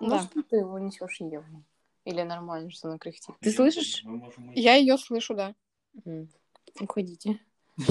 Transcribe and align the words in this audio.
Ну 0.00 0.10
Да. 0.10 0.22
что 0.22 0.42
ты 0.42 0.56
его 0.56 0.78
несешь 0.78 1.20
Еву? 1.20 1.64
Или 2.04 2.22
нормально, 2.22 2.70
что 2.70 2.88
она 2.88 2.98
кряхтит? 2.98 3.34
Ты 3.40 3.50
слышишь? 3.50 4.04
Я 4.54 4.74
ее 4.74 4.96
слышу, 4.96 5.34
да. 5.34 5.54
Уходите. 6.80 7.40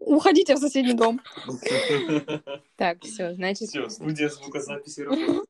Уходите 0.00 0.54
в 0.54 0.58
соседний 0.58 0.94
дом. 0.94 1.20
Так, 2.76 3.02
все, 3.02 3.34
значит... 3.34 3.68
Все, 3.70 3.88
студия 3.88 4.28
звукозаписи 4.28 5.00
работает. 5.00 5.44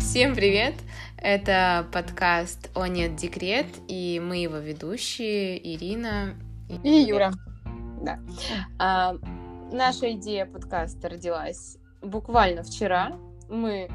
Всем 0.00 0.34
привет! 0.34 0.74
Это 1.18 1.88
подкаст 1.92 2.70
«О 2.74 2.86
нет, 2.86 3.16
декрет», 3.16 3.66
и 3.88 4.20
мы 4.24 4.38
его 4.38 4.56
ведущие 4.58 5.58
Ирина 5.74 6.34
И 6.82 6.88
Юра. 6.88 7.32
Да. 8.02 8.20
А, 8.78 9.16
наша 9.72 10.12
идея 10.12 10.46
подкаста 10.46 11.08
родилась 11.08 11.78
буквально 12.02 12.62
вчера. 12.62 13.12
Мы 13.48 13.88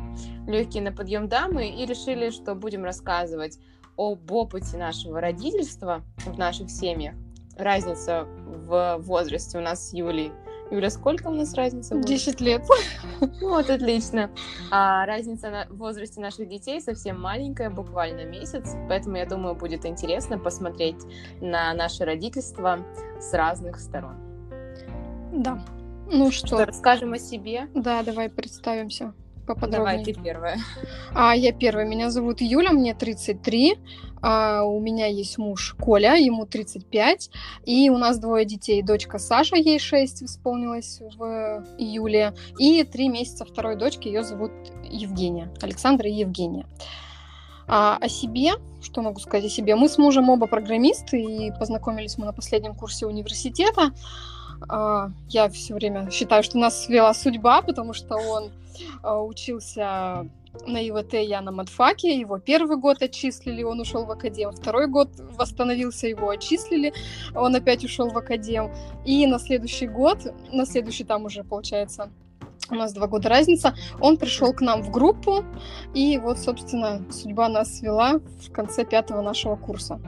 легкие 0.47 0.83
на 0.83 0.91
подъем 0.91 1.27
дамы 1.27 1.69
и 1.69 1.85
решили, 1.85 2.29
что 2.29 2.55
будем 2.55 2.83
рассказывать 2.83 3.57
об 3.97 4.31
опыте 4.31 4.77
нашего 4.77 5.19
родительства 5.19 6.03
в 6.25 6.37
наших 6.37 6.69
семьях. 6.69 7.15
Разница 7.57 8.25
в 8.25 8.97
возрасте 8.99 9.57
у 9.57 9.61
нас 9.61 9.89
с 9.89 9.93
Юлей. 9.93 10.31
Юля, 10.71 10.91
сколько 10.91 11.27
у 11.27 11.31
нас 11.31 11.55
разница? 11.55 11.97
Десять 11.97 12.41
лет. 12.41 12.63
Вот, 13.41 13.69
отлично. 13.69 14.29
А 14.71 15.05
разница 15.05 15.67
в 15.69 15.77
возрасте 15.77 16.21
наших 16.21 16.47
детей 16.47 16.79
совсем 16.79 17.19
маленькая, 17.19 17.69
буквально 17.69 18.23
месяц. 18.25 18.75
Поэтому, 18.87 19.17
я 19.17 19.25
думаю, 19.25 19.55
будет 19.55 19.85
интересно 19.85 20.37
посмотреть 20.37 21.03
на 21.41 21.73
наше 21.73 22.05
родительство 22.05 22.85
с 23.19 23.33
разных 23.33 23.79
сторон. 23.79 24.28
Да. 25.31 25.63
Ну 26.11 26.31
Что, 26.31 26.47
что, 26.47 26.65
расскажем 26.65 27.13
о 27.13 27.19
себе? 27.19 27.67
да, 27.75 28.01
давай 28.03 28.29
представимся 28.29 29.13
Давай, 29.45 29.61
поподробнее. 29.61 30.05
ты 30.05 30.13
первая. 30.13 30.57
А, 31.13 31.35
я 31.35 31.51
первая. 31.51 31.85
Меня 31.85 32.09
зовут 32.11 32.41
Юля, 32.41 32.71
мне 32.71 32.93
33. 32.93 33.77
А, 34.21 34.63
у 34.63 34.79
меня 34.79 35.07
есть 35.07 35.37
муж 35.37 35.75
Коля, 35.79 36.15
ему 36.15 36.45
35. 36.45 37.29
И 37.65 37.89
у 37.89 37.97
нас 37.97 38.19
двое 38.19 38.45
детей. 38.45 38.81
Дочка 38.83 39.17
Саша, 39.17 39.55
ей 39.55 39.79
6 39.79 40.23
исполнилось 40.23 40.99
в 41.17 41.63
июле. 41.77 42.33
И 42.59 42.83
три 42.83 43.09
месяца 43.09 43.45
второй 43.45 43.75
дочки, 43.75 44.07
ее 44.07 44.23
зовут 44.23 44.51
Евгения. 44.83 45.51
Александра 45.61 46.07
и 46.09 46.13
Евгения. 46.13 46.65
А, 47.67 47.97
о 48.01 48.09
себе, 48.09 48.53
что 48.81 49.01
могу 49.01 49.19
сказать 49.19 49.45
о 49.45 49.49
себе? 49.49 49.75
Мы 49.75 49.89
с 49.89 49.97
мужем 49.97 50.29
оба 50.29 50.47
программисты, 50.47 51.21
и 51.21 51.51
познакомились 51.51 52.17
мы 52.17 52.25
на 52.25 52.33
последнем 52.33 52.73
курсе 52.75 53.05
университета. 53.05 53.91
А, 54.67 55.11
Я 55.29 55.49
все 55.49 55.73
время 55.73 56.09
считаю, 56.11 56.43
что 56.43 56.57
нас 56.57 56.85
свела 56.85 57.13
судьба, 57.13 57.61
потому 57.61 57.93
что 57.93 58.15
он 58.15 58.51
а, 59.01 59.21
учился 59.21 60.27
на 60.65 60.87
ИВТ, 60.87 61.13
я 61.13 61.41
на 61.41 61.51
матфаке. 61.51 62.19
Его 62.19 62.39
первый 62.39 62.77
год 62.77 63.01
отчислили, 63.01 63.63
он 63.63 63.79
ушел 63.79 64.05
в 64.05 64.11
академ. 64.11 64.51
Второй 64.51 64.87
год 64.87 65.09
восстановился, 65.37 66.07
его 66.07 66.29
отчислили, 66.29 66.93
он 67.35 67.55
опять 67.55 67.83
ушел 67.83 68.09
в 68.09 68.17
академ. 68.17 68.71
И 69.05 69.25
на 69.27 69.39
следующий 69.39 69.87
год, 69.87 70.19
на 70.51 70.65
следующий 70.65 71.03
там 71.03 71.25
уже 71.25 71.43
получается 71.43 72.09
у 72.71 72.75
нас 72.75 72.93
два 72.93 73.07
года 73.07 73.29
разница, 73.29 73.75
он 73.99 74.17
пришел 74.17 74.53
к 74.53 74.61
нам 74.61 74.83
в 74.83 74.91
группу, 74.91 75.43
и 75.93 76.19
вот, 76.19 76.37
собственно, 76.37 77.01
судьба 77.11 77.49
нас 77.49 77.79
свела 77.79 78.19
в 78.19 78.51
конце 78.51 78.85
пятого 78.85 79.21
нашего 79.21 79.55
курса. 79.55 79.99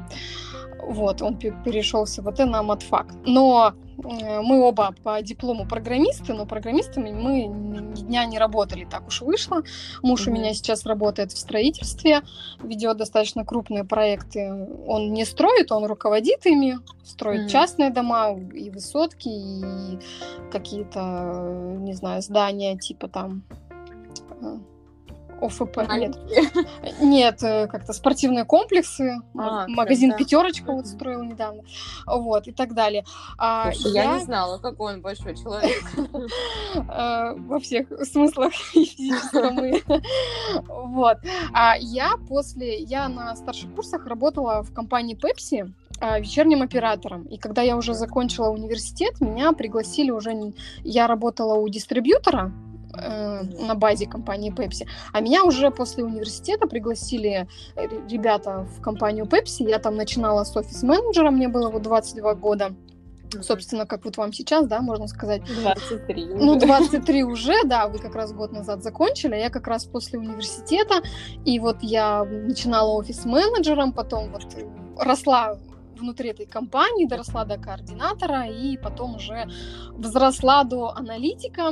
Вот, 0.87 1.21
он 1.21 1.37
пе- 1.37 1.55
перешел 1.63 2.05
с 2.05 2.19
ИВТ 2.19 2.39
на 2.39 2.63
матфак. 2.63 3.07
Но 3.25 3.73
э, 3.97 4.41
мы 4.41 4.61
оба 4.61 4.93
по 5.03 5.21
диплому 5.21 5.65
программисты, 5.67 6.33
но 6.33 6.45
программистами 6.45 7.11
мы 7.11 7.43
ни 7.45 8.01
дня 8.01 8.25
не 8.25 8.39
работали, 8.39 8.85
так 8.85 9.07
уж 9.07 9.21
вышло. 9.21 9.61
Муж 10.01 10.27
у 10.27 10.31
Мгм. 10.31 10.39
меня 10.39 10.53
сейчас 10.53 10.85
работает 10.85 11.31
в 11.31 11.37
строительстве, 11.37 12.21
ведет 12.63 12.97
достаточно 12.97 13.45
крупные 13.45 13.83
проекты. 13.83 14.51
Он 14.87 15.13
не 15.13 15.25
строит, 15.25 15.71
он 15.71 15.85
руководит 15.85 16.45
ими, 16.45 16.77
строит 17.03 17.41
Мгм. 17.41 17.49
частные 17.49 17.89
дома 17.91 18.31
и 18.53 18.69
высотки, 18.69 19.29
и 19.29 19.99
какие-то, 20.51 20.99
э, 20.99 21.77
не 21.79 21.93
знаю, 21.93 22.21
здания 22.21 22.77
типа 22.77 23.07
там 23.07 23.43
ОФП. 25.41 25.77
Нет, 25.89 26.17
нет, 27.01 27.43
э, 27.43 27.67
как-то 27.67 27.93
спортивные 27.93 28.45
комплексы, 28.45 29.21
А, 29.37 29.67
магазин 29.67 30.11
да. 30.11 30.17
«Пятерочка» 30.17 30.71
вот 30.71 30.87
строил 30.87 31.23
недавно, 31.23 31.63
вот, 32.05 32.47
и 32.47 32.51
так 32.51 32.73
далее. 32.73 33.05
А 33.37 33.71
Слушай, 33.73 33.93
я... 33.93 34.17
не 34.17 34.23
знала, 34.23 34.57
какой 34.57 34.93
он 34.93 35.01
большой 35.01 35.35
человек. 35.35 35.83
э, 36.75 37.33
во 37.37 37.59
всех 37.59 37.87
смыслах 38.05 38.53
физическом 38.73 39.61
вот. 40.67 41.17
А 41.53 41.75
я 41.77 42.13
после 42.27 42.79
я 42.79 43.09
на 43.09 43.35
старших 43.35 43.73
курсах 43.73 44.05
работала 44.05 44.63
в 44.63 44.73
компании 44.73 45.17
Pepsi 45.17 45.71
а, 45.99 46.19
вечерним 46.19 46.61
оператором. 46.61 47.23
И 47.23 47.37
когда 47.37 47.61
я 47.61 47.77
уже 47.77 47.93
закончила 47.93 48.49
университет, 48.49 49.21
меня 49.21 49.51
пригласили 49.53 50.11
уже 50.11 50.31
я 50.83 51.07
работала 51.07 51.55
у 51.55 51.67
дистрибьютора 51.67 52.51
э, 52.97 53.43
на 53.65 53.75
базе 53.75 54.05
компании 54.05 54.53
Pepsi, 54.53 54.87
а 55.13 55.21
меня 55.21 55.43
уже 55.43 55.71
после 55.71 56.03
университета 56.03 56.67
пригласили 56.67 57.47
э, 57.75 57.87
ре- 57.87 58.01
ребята 58.09 58.67
в 58.77 58.81
компанию 58.81 59.25
Pepsi. 59.25 59.69
Я 59.69 59.79
там 59.79 59.95
начинала 59.95 60.43
с 60.43 60.55
офис-менеджером, 60.55 61.35
мне 61.35 61.47
было 61.47 61.69
вот 61.69 61.81
22 61.81 62.35
года. 62.35 62.75
Собственно, 63.41 63.85
как 63.85 64.03
вот 64.03 64.17
вам 64.17 64.33
сейчас, 64.33 64.67
да, 64.67 64.81
можно 64.81 65.07
сказать. 65.07 65.41
23. 65.61 66.25
Ну, 66.35 66.59
23 66.59 67.23
уже, 67.23 67.63
да, 67.63 67.87
вы 67.87 67.99
как 67.99 68.13
раз 68.15 68.33
год 68.33 68.51
назад 68.51 68.83
закончили, 68.83 69.35
а 69.35 69.37
я 69.37 69.49
как 69.49 69.67
раз 69.67 69.85
после 69.85 70.19
университета, 70.19 70.95
и 71.45 71.57
вот 71.59 71.77
я 71.81 72.25
начинала 72.25 72.91
офис-менеджером, 72.91 73.93
потом 73.93 74.31
вот 74.31 74.43
росла 74.99 75.57
внутри 76.01 76.29
этой 76.29 76.45
компании, 76.45 77.05
доросла 77.05 77.45
до 77.45 77.57
координатора, 77.57 78.47
и 78.47 78.77
потом 78.77 79.15
уже 79.15 79.47
взросла 79.93 80.63
до 80.63 80.89
аналитика. 80.89 81.71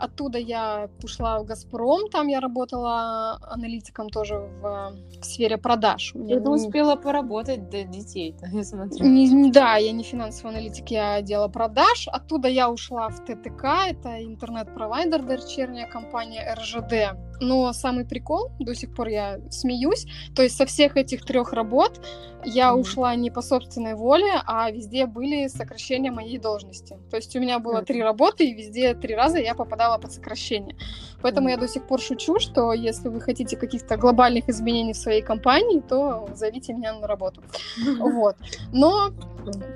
Оттуда 0.00 0.38
я 0.38 0.88
ушла 1.02 1.38
в 1.40 1.44
«Газпром», 1.44 2.08
там 2.10 2.28
я 2.28 2.40
работала 2.40 3.38
аналитиком 3.42 4.08
тоже 4.08 4.36
в, 4.38 4.92
в 5.20 5.24
сфере 5.24 5.58
продаж. 5.58 6.12
Ты 6.12 6.18
не- 6.18 6.36
успела 6.38 6.96
поработать 6.96 7.68
до 7.70 7.82
детей-то, 7.84 8.46
я 8.52 8.62
смотрю. 8.64 9.06
не, 9.06 9.50
да, 9.50 9.76
я 9.76 9.92
не 9.92 10.02
финансовый 10.02 10.50
аналитик, 10.50 10.88
я 10.90 11.14
отдела 11.14 11.48
продаж. 11.48 12.08
Оттуда 12.08 12.48
я 12.48 12.70
ушла 12.70 13.08
в 13.10 13.24
ТТК, 13.24 13.86
это 13.90 14.22
интернет-провайдер, 14.24 15.22
дочерняя 15.22 15.86
компания 15.90 16.54
РЖД. 16.54 17.16
Но 17.42 17.72
самый 17.72 18.04
прикол, 18.04 18.50
до 18.58 18.74
сих 18.74 18.94
пор 18.94 19.08
я 19.08 19.38
смеюсь, 19.50 20.06
то 20.34 20.42
есть 20.42 20.56
со 20.56 20.66
всех 20.66 20.96
этих 20.98 21.24
трех 21.24 21.52
работ 21.54 22.00
я 22.44 22.72
Мгм. 22.72 22.80
ушла 22.80 23.14
не 23.14 23.30
по 23.30 23.40
собственной 23.42 23.94
воле, 23.94 24.30
а 24.46 24.70
везде 24.70 25.06
были 25.06 25.46
сокращения 25.48 26.10
моей 26.10 26.38
должности. 26.38 26.98
То 27.10 27.16
есть 27.16 27.34
у 27.36 27.40
меня 27.40 27.58
было 27.58 27.82
три 27.82 28.02
работы, 28.02 28.44
и 28.46 28.54
везде 28.54 28.94
три 28.94 29.14
раза 29.14 29.38
я 29.38 29.54
попадала 29.54 29.89
под 29.98 30.12
сокращение. 30.12 30.76
Поэтому 31.22 31.48
Мгм. 31.48 31.50
я 31.50 31.56
до 31.56 31.68
сих 31.68 31.86
пор 31.86 32.00
шучу, 32.00 32.38
что 32.38 32.72
если 32.72 33.08
вы 33.08 33.20
хотите 33.20 33.56
каких-то 33.56 33.96
глобальных 33.96 34.48
изменений 34.48 34.92
в 34.92 34.96
своей 34.96 35.22
компании, 35.22 35.80
то 35.80 36.28
зовите 36.34 36.72
меня 36.72 36.94
на 36.94 37.06
работу. 37.06 37.42
Вот. 38.00 38.36
Но, 38.72 39.10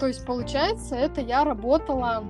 то 0.01 0.07
есть, 0.07 0.25
получается, 0.27 0.95
это 0.95 1.21
я 1.21 1.45
работала 1.45 2.25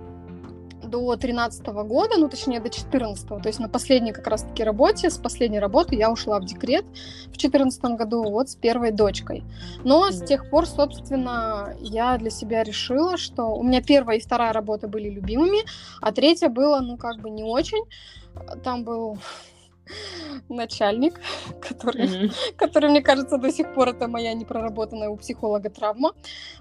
до 0.84 1.16
13 1.16 1.66
года, 1.66 2.16
ну, 2.18 2.28
точнее, 2.28 2.60
до 2.60 2.70
14 2.70 3.26
То 3.26 3.40
есть 3.44 3.58
на 3.58 3.68
последней 3.68 4.12
как 4.12 4.26
раз-таки 4.26 4.64
работе, 4.64 5.10
с 5.10 5.18
последней 5.18 5.58
работы 5.58 5.96
я 5.96 6.10
ушла 6.10 6.38
в 6.40 6.44
декрет 6.44 6.84
в 7.28 7.36
14 7.36 7.82
году 7.96 8.24
вот 8.24 8.50
с 8.50 8.56
первой 8.56 8.92
дочкой. 8.92 9.42
Но 9.84 10.10
с 10.10 10.22
тех 10.24 10.50
пор, 10.50 10.66
собственно, 10.66 11.74
я 11.80 12.16
для 12.18 12.30
себя 12.30 12.62
решила, 12.62 13.16
что 13.16 13.56
у 13.56 13.62
меня 13.62 13.82
первая 13.82 14.18
и 14.18 14.20
вторая 14.20 14.52
работа 14.52 14.88
были 14.88 15.08
любимыми, 15.08 15.64
а 16.00 16.12
третья 16.12 16.48
была, 16.48 16.80
ну, 16.80 16.96
как 16.96 17.20
бы 17.20 17.30
не 17.30 17.42
очень. 17.42 17.84
Там 18.62 18.84
был 18.84 19.18
начальник, 20.48 21.20
который 21.60 22.08
Мгм. 22.08 22.30
который, 22.56 22.90
мне 22.90 23.02
кажется, 23.02 23.38
до 23.38 23.50
сих 23.50 23.74
пор 23.74 23.88
это 23.88 24.08
моя 24.08 24.34
непроработанная 24.34 25.08
у 25.08 25.16
психолога 25.16 25.70
травма. 25.70 26.12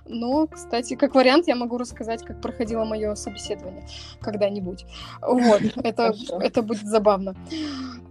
Но, 0.05 0.47
кстати, 0.47 0.95
как 0.95 1.15
вариант, 1.15 1.47
я 1.47 1.55
могу 1.55 1.77
рассказать, 1.77 2.23
как 2.23 2.41
проходило 2.41 2.85
мое 2.85 3.15
собеседование 3.15 3.87
когда-нибудь. 4.21 4.85
Вот, 5.21 5.61
это, 5.83 6.13
это 6.39 6.61
будет 6.61 6.85
забавно. 6.85 7.35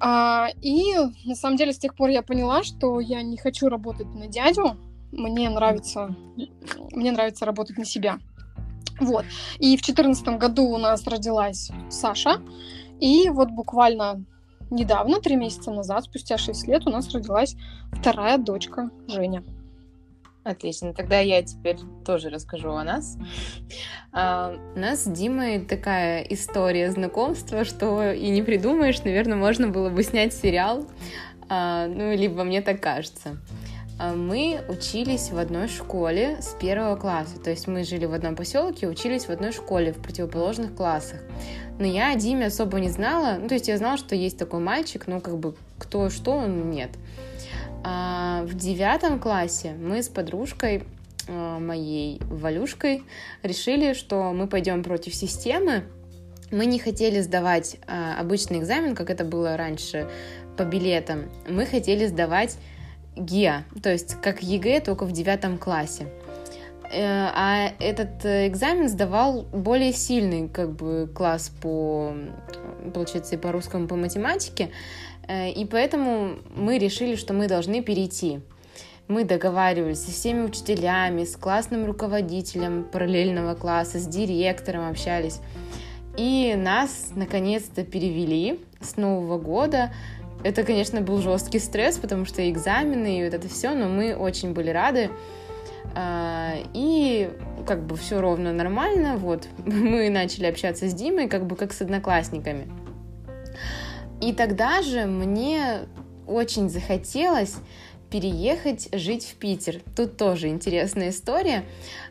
А, 0.00 0.48
и 0.60 0.94
на 1.24 1.34
самом 1.34 1.56
деле 1.56 1.72
с 1.72 1.78
тех 1.78 1.94
пор 1.94 2.10
я 2.10 2.22
поняла, 2.22 2.62
что 2.62 3.00
я 3.00 3.22
не 3.22 3.36
хочу 3.36 3.68
работать 3.68 4.12
на 4.14 4.26
дядю. 4.26 4.76
Мне 5.12 5.50
нравится, 5.50 6.16
мне 6.92 7.12
нравится 7.12 7.44
работать 7.44 7.76
на 7.76 7.84
себя. 7.84 8.18
Вот. 9.00 9.24
И 9.58 9.76
в 9.76 9.82
2014 9.82 10.38
году 10.38 10.64
у 10.64 10.78
нас 10.78 11.06
родилась 11.06 11.70
Саша. 11.90 12.40
И 13.00 13.28
вот 13.30 13.50
буквально 13.50 14.24
недавно, 14.72 15.20
три 15.20 15.36
месяца 15.36 15.70
назад, 15.70 16.04
спустя 16.04 16.38
6 16.38 16.66
лет, 16.68 16.86
у 16.86 16.90
нас 16.90 17.12
родилась 17.14 17.54
вторая 17.92 18.38
дочка 18.38 18.90
Женя. 19.06 19.44
Отлично, 20.44 20.92
тогда 20.92 21.20
я 21.20 21.40
теперь 21.42 21.76
тоже 22.04 22.28
расскажу 22.28 22.70
о 22.72 22.82
нас. 22.82 23.16
А, 24.12 24.56
у 24.74 24.78
нас 24.78 25.04
с 25.04 25.06
Димой 25.06 25.60
такая 25.60 26.22
история 26.22 26.90
знакомства, 26.90 27.64
что 27.64 28.10
и 28.10 28.28
не 28.30 28.42
придумаешь, 28.42 29.04
наверное, 29.04 29.36
можно 29.36 29.68
было 29.68 29.88
бы 29.88 30.02
снять 30.02 30.34
сериал, 30.34 30.84
а, 31.48 31.86
ну, 31.86 32.12
либо 32.12 32.42
мне 32.42 32.60
так 32.60 32.80
кажется. 32.80 33.36
А, 34.00 34.14
мы 34.14 34.60
учились 34.68 35.30
в 35.30 35.38
одной 35.38 35.68
школе 35.68 36.38
с 36.40 36.56
первого 36.60 36.96
класса, 36.96 37.38
то 37.38 37.50
есть 37.50 37.68
мы 37.68 37.84
жили 37.84 38.06
в 38.06 38.12
одном 38.12 38.34
поселке, 38.34 38.88
учились 38.88 39.26
в 39.26 39.30
одной 39.30 39.52
школе 39.52 39.92
в 39.92 40.02
противоположных 40.02 40.74
классах. 40.74 41.20
Но 41.78 41.86
я 41.86 42.12
о 42.12 42.16
Диме 42.16 42.46
особо 42.46 42.78
не 42.80 42.90
знала, 42.90 43.38
ну, 43.40 43.48
то 43.48 43.54
есть 43.54 43.68
я 43.68 43.76
знала, 43.76 43.96
что 43.96 44.14
есть 44.14 44.38
такой 44.38 44.60
мальчик, 44.60 45.06
но 45.06 45.20
как 45.20 45.38
бы 45.38 45.54
кто 45.78 46.10
что, 46.10 46.32
он 46.32 46.70
нет. 46.70 46.90
А 47.84 48.44
в 48.44 48.54
девятом 48.54 49.18
классе 49.18 49.72
мы 49.72 50.02
с 50.02 50.08
подружкой 50.08 50.84
а, 51.28 51.58
моей 51.58 52.20
Валюшкой 52.20 53.02
решили, 53.42 53.94
что 53.94 54.32
мы 54.32 54.46
пойдем 54.46 54.82
против 54.84 55.14
системы. 55.14 55.84
Мы 56.50 56.66
не 56.66 56.78
хотели 56.78 57.20
сдавать 57.20 57.76
а, 57.86 58.20
обычный 58.20 58.58
экзамен, 58.58 58.94
как 58.94 59.10
это 59.10 59.24
было 59.24 59.56
раньше 59.56 60.08
по 60.56 60.64
билетам. 60.64 61.30
Мы 61.48 61.66
хотели 61.66 62.06
сдавать 62.06 62.56
ГИА, 63.16 63.64
то 63.82 63.90
есть 63.90 64.20
как 64.20 64.42
ЕГЭ, 64.42 64.80
только 64.80 65.04
в 65.04 65.12
девятом 65.12 65.58
классе. 65.58 66.06
Э, 66.92 67.30
а 67.34 67.72
этот 67.78 68.24
экзамен 68.24 68.88
сдавал 68.88 69.42
более 69.42 69.92
сильный 69.92 70.48
как 70.48 70.72
бы 70.72 71.10
класс 71.12 71.50
по, 71.62 72.14
получается, 72.92 73.36
и 73.36 73.38
по 73.38 73.50
русскому, 73.50 73.88
по 73.88 73.96
математике. 73.96 74.70
Э, 75.26 75.50
и 75.50 75.64
поэтому 75.64 76.36
мы 76.54 76.78
решили, 76.78 77.16
что 77.16 77.32
мы 77.32 77.48
должны 77.48 77.82
перейти. 77.82 78.40
Мы 79.08 79.24
договаривались 79.24 80.04
со 80.04 80.10
всеми 80.10 80.42
учителями, 80.42 81.24
с 81.24 81.36
классным 81.36 81.86
руководителем 81.86 82.84
параллельного 82.84 83.54
класса, 83.54 83.98
с 83.98 84.06
директором 84.06 84.88
общались. 84.88 85.40
И 86.16 86.54
нас 86.56 87.10
наконец-то 87.14 87.84
перевели 87.84 88.60
с 88.80 88.96
Нового 88.96 89.38
года. 89.38 89.92
Это, 90.44 90.62
конечно, 90.62 91.00
был 91.00 91.18
жесткий 91.22 91.58
стресс, 91.58 91.96
потому 91.98 92.26
что 92.26 92.48
экзамены 92.48 93.20
и 93.20 93.24
вот 93.24 93.34
это 93.34 93.48
все, 93.48 93.74
но 93.74 93.88
мы 93.88 94.14
очень 94.14 94.52
были 94.52 94.70
рады. 94.70 95.10
А, 95.94 96.54
и 96.74 97.30
как 97.66 97.86
бы 97.86 97.96
все 97.96 98.20
ровно 98.20 98.52
нормально. 98.52 99.16
Вот 99.16 99.48
мы 99.66 100.10
начали 100.10 100.46
общаться 100.46 100.88
с 100.88 100.94
Димой, 100.94 101.28
как 101.28 101.46
бы 101.46 101.56
как 101.56 101.72
с 101.72 101.82
одноклассниками. 101.82 102.68
И 104.20 104.32
тогда 104.32 104.82
же 104.82 105.06
мне 105.06 105.80
очень 106.26 106.70
захотелось 106.70 107.56
переехать 108.10 108.88
жить 108.92 109.24
в 109.24 109.34
Питер. 109.34 109.80
Тут 109.96 110.16
тоже 110.16 110.48
интересная 110.48 111.10
история. 111.10 111.64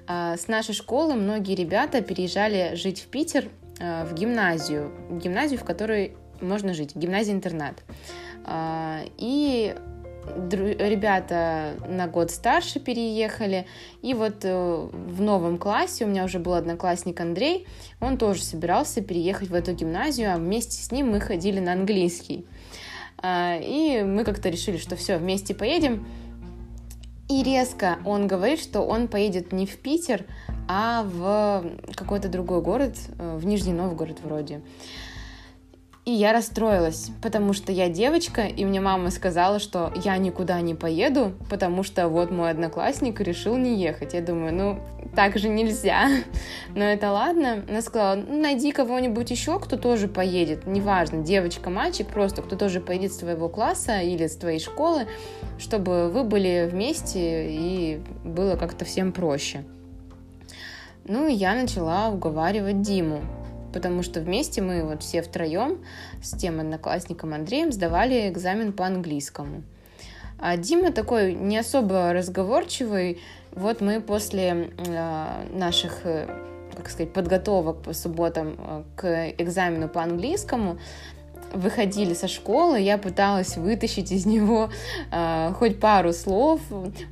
А, 0.08 0.36
с 0.36 0.48
нашей 0.48 0.74
школы 0.74 1.16
многие 1.16 1.56
ребята 1.56 2.02
переезжали 2.02 2.76
жить 2.76 3.02
в 3.02 3.08
Питер 3.08 3.50
а, 3.80 4.06
в 4.06 4.14
гимназию, 4.14 4.92
гимназию, 5.10 5.60
в 5.60 5.64
которой 5.64 6.16
можно 6.42 6.74
жить, 6.74 6.96
гимназия-интернат. 6.96 7.84
И 9.20 9.76
ребята 10.26 11.76
на 11.88 12.08
год 12.08 12.32
старше 12.32 12.80
переехали, 12.80 13.66
и 14.02 14.14
вот 14.14 14.44
э, 14.44 14.90
в 14.92 15.22
новом 15.22 15.58
классе 15.58 16.06
у 16.06 16.08
меня 16.08 16.26
уже 16.26 16.40
был 16.40 16.54
одноклассник 16.54 17.20
Андрей, 17.20 17.68
он 18.00 18.18
тоже 18.18 18.44
собирался 18.44 19.02
переехать 19.02 19.50
в 19.50 19.54
эту 19.54 19.74
гимназию, 19.74 20.34
а 20.34 20.38
вместе 20.38 20.82
с 20.82 20.92
ним 20.92 21.12
мы 21.12 21.20
ходили 21.20 21.60
на 21.60 21.74
английский. 21.74 22.46
А, 23.18 23.58
и 23.58 24.04
мы 24.04 24.24
как-то 24.24 24.50
решили, 24.50 24.78
что 24.78 24.96
все, 24.96 25.18
вместе 25.18 25.54
поедем. 25.54 26.06
И 27.30 27.44
резко 27.44 28.00
он 28.04 28.28
говорит, 28.28 28.60
что 28.60 28.82
он 28.82 29.08
поедет 29.08 29.54
не 29.54 29.66
в 29.66 29.78
Питер, 29.78 30.26
а 30.68 31.04
в 31.04 31.64
какой-то 31.96 32.28
другой 32.28 32.62
город, 32.62 32.96
э, 33.18 33.38
в 33.38 33.46
Нижний 33.46 33.74
Новгород 33.74 34.20
вроде. 34.22 34.62
И 36.04 36.12
я 36.12 36.34
расстроилась, 36.34 37.12
потому 37.22 37.54
что 37.54 37.72
я 37.72 37.88
девочка, 37.88 38.42
и 38.42 38.66
мне 38.66 38.82
мама 38.82 39.12
сказала, 39.12 39.60
что 39.60 39.94
я 40.04 40.18
никуда 40.18 40.60
не 40.60 40.74
поеду, 40.74 41.34
потому 41.48 41.84
что 41.84 42.08
вот 42.08 42.32
мой 42.32 42.50
одноклассник 42.50 43.22
решил 43.22 43.56
не 43.56 43.80
ехать. 43.80 44.16
Я 44.16 44.22
думаю, 44.22 44.52
ну, 44.52 44.80
так 45.16 45.38
же 45.38 45.48
нельзя. 45.48 46.10
Но 46.76 46.84
это 46.84 47.12
ладно. 47.12 47.64
Она 47.70 47.84
сказала, 47.84 48.16
ну, 48.16 48.42
найди 48.42 48.72
кого-нибудь 48.72 49.30
еще, 49.30 49.60
кто 49.60 49.78
тоже 49.78 50.08
поедет. 50.08 50.66
Неважно, 50.66 51.22
девочка, 51.22 51.70
мальчик, 51.70 52.08
просто 52.08 52.42
кто 52.42 52.56
тоже 52.56 52.82
поедет 52.82 53.14
с 53.14 53.18
твоего 53.18 53.48
класса 53.48 54.00
или 54.00 54.26
с 54.26 54.36
твоей 54.36 54.60
школы, 54.60 55.06
чтобы 55.60 56.10
вы 56.10 56.24
были 56.24 56.68
вместе 56.72 57.48
и 57.48 58.02
было 58.24 58.56
как-то 58.56 58.86
всем 58.86 59.12
проще. 59.12 59.66
Ну, 61.06 61.28
и 61.28 61.34
я 61.34 61.54
начала 61.54 62.10
уговаривать 62.10 62.82
Диму 62.82 63.22
потому 63.74 64.04
что 64.04 64.22
вместе 64.22 64.62
мы 64.62 64.84
вот 64.84 65.04
все 65.04 65.22
втроем 65.22 65.84
с 66.22 66.32
тем 66.32 66.60
одноклассником 66.60 67.34
Андреем 67.34 67.72
сдавали 67.72 68.30
экзамен 68.30 68.74
по 68.74 68.86
английскому. 68.86 69.64
А 70.40 70.58
Дима 70.58 70.92
такой 70.92 71.34
не 71.34 71.58
особо 71.58 72.14
разговорчивый. 72.14 73.22
Вот 73.52 73.80
мы 73.80 74.02
после 74.02 74.72
э, 74.78 75.46
наших, 75.54 76.06
э, 76.06 76.28
как 76.76 76.90
сказать, 76.90 77.14
подготовок 77.14 77.84
по 77.84 77.94
субботам 77.94 78.56
э, 78.58 78.84
к 78.96 79.30
экзамену 79.38 79.88
по 79.88 80.02
английскому 80.02 80.80
выходили 81.54 82.14
со 82.14 82.28
школы, 82.28 82.80
я 82.80 82.98
пыталась 82.98 83.58
вытащить 83.58 84.12
из 84.12 84.26
него 84.26 84.70
э, 85.12 85.54
хоть 85.58 85.80
пару 85.80 86.14
слов, 86.14 86.62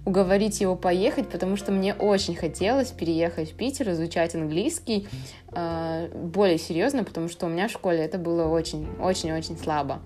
уговорить 0.05 0.61
его 0.61 0.75
поехать, 0.75 1.29
потому 1.29 1.55
что 1.55 1.71
мне 1.71 1.93
очень 1.93 2.35
хотелось 2.35 2.89
переехать 2.89 3.51
в 3.51 3.55
Питер, 3.55 3.91
изучать 3.91 4.35
английский 4.35 5.07
э, 5.51 6.09
более 6.13 6.57
серьезно, 6.57 7.03
потому 7.03 7.29
что 7.29 7.45
у 7.45 7.49
меня 7.49 7.67
в 7.67 7.71
школе 7.71 7.99
это 7.99 8.17
было 8.17 8.47
очень-очень-очень 8.47 9.57
слабо. 9.57 9.99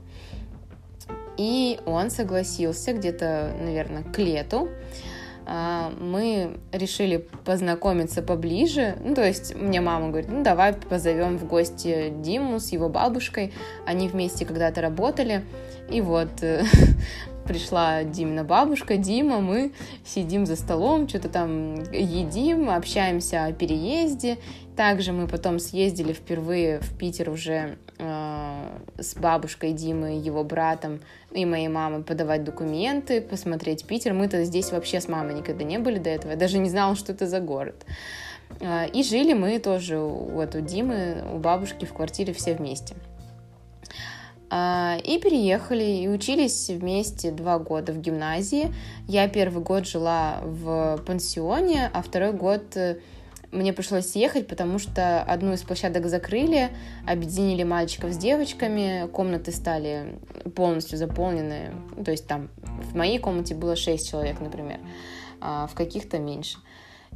И 1.37 1.79
он 1.85 2.11
согласился 2.11 2.93
где-то, 2.93 3.55
наверное, 3.59 4.03
к 4.03 4.17
лету. 4.19 4.69
А, 4.69 5.12
мы 5.45 6.57
решили 6.71 7.27
познакомиться 7.45 8.21
поближе. 8.21 8.97
Ну, 9.03 9.15
то 9.15 9.25
есть 9.25 9.55
мне 9.55 9.81
мама 9.81 10.09
говорит, 10.09 10.29
ну, 10.31 10.43
давай 10.43 10.73
позовем 10.73 11.37
в 11.37 11.45
гости 11.45 12.13
Диму 12.21 12.59
с 12.59 12.71
его 12.71 12.89
бабушкой. 12.89 13.53
Они 13.85 14.07
вместе 14.07 14.45
когда-то 14.45 14.81
работали. 14.81 15.43
И 15.89 16.01
вот 16.01 16.29
пришла 17.43 18.03
Димна 18.03 18.43
бабушка, 18.43 18.97
Дима, 18.97 19.39
мы 19.39 19.73
сидим 20.05 20.45
за 20.45 20.55
столом, 20.55 21.07
что-то 21.07 21.29
там 21.29 21.75
едим, 21.91 22.69
общаемся 22.69 23.45
о 23.45 23.53
переезде. 23.53 24.37
Также 24.75 25.11
мы 25.11 25.27
потом 25.27 25.59
съездили 25.59 26.13
впервые 26.13 26.79
в 26.79 26.97
Питер 26.97 27.29
уже 27.29 27.77
э, 27.99 28.79
с 28.97 29.15
бабушкой 29.15 29.73
Димы, 29.73 30.19
его 30.19 30.43
братом 30.43 31.01
и 31.31 31.45
моей 31.45 31.67
мамой 31.67 32.03
подавать 32.03 32.43
документы, 32.43 33.21
посмотреть 33.21 33.85
Питер. 33.85 34.13
Мы-то 34.13 34.43
здесь 34.45 34.71
вообще 34.71 34.99
с 34.99 35.07
мамой 35.07 35.35
никогда 35.35 35.63
не 35.63 35.77
были 35.77 35.99
до 35.99 36.09
этого. 36.09 36.31
Я 36.31 36.37
даже 36.37 36.57
не 36.57 36.69
знала, 36.69 36.95
что 36.95 37.11
это 37.11 37.27
за 37.27 37.39
город. 37.39 37.85
Э, 38.59 38.87
и 38.89 39.03
жили 39.03 39.33
мы 39.33 39.59
тоже 39.59 39.99
вот 39.99 40.55
у 40.55 40.61
Димы, 40.61 41.23
у 41.33 41.37
бабушки 41.37 41.85
в 41.85 41.93
квартире 41.93 42.33
все 42.33 42.55
вместе. 42.55 42.95
Э, 44.53 44.99
и 45.03 45.17
переехали, 45.19 45.83
и 45.83 46.07
учились 46.07 46.69
вместе 46.69 47.31
два 47.31 47.57
года 47.57 47.91
в 47.91 47.99
гимназии. 47.99 48.73
Я 49.07 49.27
первый 49.27 49.63
год 49.63 49.87
жила 49.87 50.41
в 50.43 51.01
пансионе, 51.05 51.89
а 51.91 52.01
второй 52.03 52.33
год 52.33 52.77
мне 53.53 53.71
пришлось 53.71 54.07
съехать, 54.07 54.47
потому 54.47 54.79
что 54.79 55.21
одну 55.21 55.53
из 55.53 55.61
площадок 55.61 56.07
закрыли, 56.07 56.69
объединили 57.07 57.63
мальчиков 57.63 58.11
с 58.11 58.17
девочками, 58.17 59.07
комнаты 59.11 59.51
стали 59.51 60.19
полностью 60.55 60.97
заполнены, 60.97 61.71
то 62.03 62.11
есть 62.11 62.27
там 62.27 62.49
в 62.91 62.95
моей 62.95 63.19
комнате 63.19 63.53
было 63.53 63.75
6 63.75 64.09
человек, 64.09 64.39
например, 64.39 64.79
а 65.39 65.67
в 65.67 65.75
каких-то 65.75 66.17
меньше. 66.17 66.57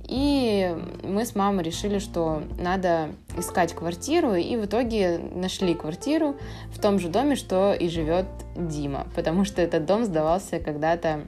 И 0.07 0.75
мы 1.03 1.25
с 1.25 1.35
мамой 1.35 1.63
решили, 1.63 1.99
что 1.99 2.43
надо 2.57 3.09
искать 3.37 3.73
квартиру, 3.73 4.35
и 4.35 4.55
в 4.55 4.65
итоге 4.65 5.19
нашли 5.33 5.73
квартиру 5.73 6.35
в 6.71 6.79
том 6.79 6.99
же 6.99 7.09
доме, 7.09 7.35
что 7.35 7.73
и 7.73 7.89
живет 7.89 8.25
Дима, 8.55 9.07
потому 9.15 9.45
что 9.45 9.61
этот 9.61 9.85
дом 9.85 10.05
сдавался 10.05 10.59
когда-то 10.59 11.21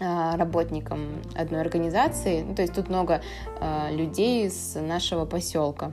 а, 0.00 0.36
работникам 0.36 1.22
одной 1.36 1.60
организации. 1.60 2.42
Ну, 2.42 2.54
то 2.54 2.62
есть 2.62 2.74
тут 2.74 2.88
много 2.88 3.22
э, 3.60 3.94
людей 3.94 4.50
с 4.50 4.80
нашего 4.80 5.24
поселка. 5.24 5.92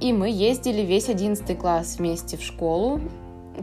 И 0.00 0.12
мы 0.12 0.30
ездили 0.30 0.80
весь 0.80 1.08
11 1.08 1.58
класс 1.58 1.96
вместе 1.98 2.38
в 2.38 2.42
школу. 2.42 3.00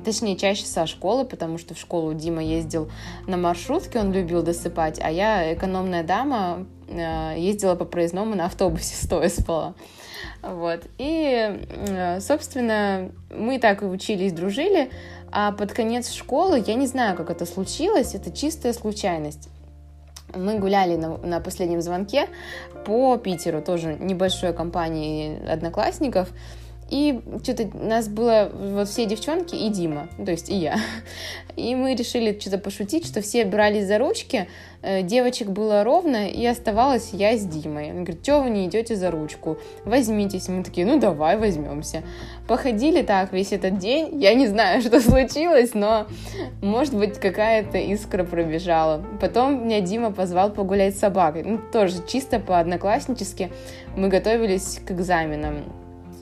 Точнее, 0.05 0.37
чаще 0.37 0.65
со 0.65 0.85
школы, 0.87 1.25
потому 1.25 1.57
что 1.57 1.73
в 1.73 1.77
школу 1.77 2.13
Дима 2.13 2.43
ездил 2.43 2.89
на 3.27 3.37
маршрутке, 3.37 3.99
он 3.99 4.11
любил 4.13 4.41
досыпать, 4.41 4.99
а 5.01 5.11
я, 5.11 5.53
экономная 5.53 6.03
дама, 6.03 6.65
э, 6.87 7.35
ездила 7.37 7.75
по 7.75 7.85
проездному 7.85 8.35
на 8.35 8.45
автобусе, 8.45 8.95
стоя 8.95 9.29
спала. 9.29 9.73
Вот. 10.41 10.81
И, 10.97 12.19
собственно, 12.19 13.11
мы 13.29 13.59
так 13.59 13.81
и 13.81 13.85
учились, 13.85 14.33
дружили. 14.33 14.89
А 15.31 15.51
под 15.51 15.71
конец 15.71 16.11
школы, 16.11 16.63
я 16.65 16.73
не 16.75 16.87
знаю, 16.87 17.15
как 17.15 17.29
это 17.29 17.45
случилось, 17.45 18.15
это 18.15 18.31
чистая 18.31 18.73
случайность. 18.73 19.49
мы 20.35 20.59
гуляли 20.59 20.97
на, 20.97 21.17
на 21.17 21.39
последнем 21.39 21.81
звонке 21.81 22.27
по 22.85 23.17
Питеру, 23.17 23.61
тоже 23.61 23.95
небольшой 23.99 24.53
компании 24.53 25.41
одноклассников, 25.47 26.29
и 26.91 27.21
что-то 27.41 27.69
нас 27.73 28.09
было 28.09 28.51
вот 28.53 28.89
все 28.89 29.05
девчонки 29.05 29.55
и 29.55 29.69
Дима, 29.69 30.09
то 30.23 30.29
есть 30.29 30.49
и 30.49 30.55
я. 30.55 30.75
И 31.55 31.73
мы 31.75 31.95
решили 31.95 32.37
что-то 32.37 32.57
пошутить, 32.57 33.05
что 33.05 33.21
все 33.21 33.45
брались 33.45 33.85
за 33.85 33.97
ручки, 33.97 34.47
э, 34.81 35.01
девочек 35.01 35.49
было 35.49 35.83
ровно, 35.83 36.29
и 36.29 36.45
оставалась 36.45 37.09
я 37.13 37.37
с 37.37 37.45
Димой. 37.45 37.91
Он 37.91 38.03
говорит, 38.03 38.23
что 38.23 38.41
вы 38.41 38.49
не 38.49 38.67
идете 38.67 38.95
за 38.95 39.11
ручку? 39.11 39.57
Возьмитесь. 39.85 40.47
Мы 40.47 40.63
такие, 40.63 40.85
ну 40.85 40.99
давай, 40.99 41.37
возьмемся. 41.37 42.03
Походили 42.47 43.01
так 43.01 43.31
весь 43.31 43.51
этот 43.51 43.77
день. 43.77 44.21
Я 44.21 44.33
не 44.33 44.47
знаю, 44.47 44.81
что 44.81 44.99
случилось, 45.01 45.73
но, 45.73 46.07
может 46.61 46.93
быть, 46.93 47.19
какая-то 47.19 47.77
искра 47.77 48.23
пробежала. 48.23 49.03
Потом 49.19 49.65
меня 49.65 49.81
Дима 49.81 50.11
позвал 50.11 50.51
погулять 50.51 50.95
с 50.95 50.99
собакой. 50.99 51.43
Ну, 51.43 51.59
тоже 51.71 51.97
чисто 52.07 52.39
по-однокласснически. 52.39 53.51
Мы 53.95 54.07
готовились 54.07 54.79
к 54.85 54.91
экзаменам 54.91 55.80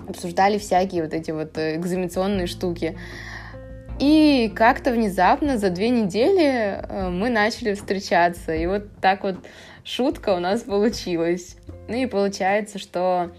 обсуждали 0.10 0.58
всякие 0.58 1.04
вот 1.04 1.14
эти 1.14 1.32
вот 1.32 1.58
э, 1.58 1.76
экзаменационные 1.76 2.48
штуки. 2.48 2.98
И 4.00 4.52
как-то 4.56 4.92
внезапно 4.92 5.58
за 5.58 5.70
две 5.70 5.90
недели 5.90 6.82
э, 6.82 7.10
мы 7.10 7.30
начали 7.30 7.74
встречаться. 7.74 8.54
И 8.54 8.66
вот 8.66 8.84
так 9.02 9.24
вот 9.24 9.36
шутка 9.84 10.36
у 10.36 10.40
нас 10.40 10.62
получилась. 10.62 11.58
Ну 11.88 11.96
и 11.96 12.06
получается, 12.06 12.80
что 12.80 13.32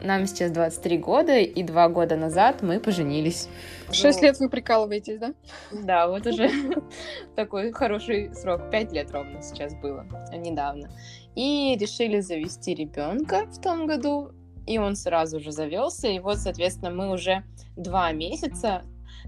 нам 0.00 0.26
сейчас 0.26 0.50
23 0.50 0.98
года, 0.98 1.38
и 1.38 1.62
два 1.62 1.88
года 1.88 2.16
назад 2.16 2.62
мы 2.62 2.80
поженились. 2.80 3.48
Шесть 3.92 4.22
лет 4.22 4.38
вы 4.40 4.48
прикалываетесь, 4.48 5.18
да? 5.18 5.34
Да, 5.70 6.08
вот 6.08 6.26
уже 6.26 6.50
такой 7.36 7.72
хороший 7.72 8.34
срок. 8.34 8.70
Пять 8.70 8.92
лет 8.92 9.10
ровно 9.12 9.42
сейчас 9.42 9.74
было, 9.76 10.04
недавно. 10.32 10.90
И 11.36 11.76
решили 11.80 12.20
завести 12.20 12.74
ребенка 12.74 13.46
в 13.46 13.60
том 13.60 13.86
году 13.86 14.32
и 14.66 14.78
он 14.78 14.96
сразу 14.96 15.40
же 15.40 15.52
завелся, 15.52 16.08
и 16.08 16.18
вот, 16.18 16.38
соответственно, 16.38 16.90
мы 16.90 17.10
уже 17.10 17.44
два 17.76 18.12
месяца 18.12 18.82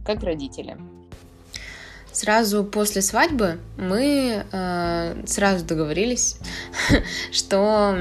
как 0.04 0.22
родители. 0.22 0.76
Сразу 2.16 2.64
после 2.64 3.02
свадьбы 3.02 3.58
мы 3.76 4.46
э, 4.50 5.26
сразу 5.26 5.66
договорились, 5.66 6.38
что 7.30 7.94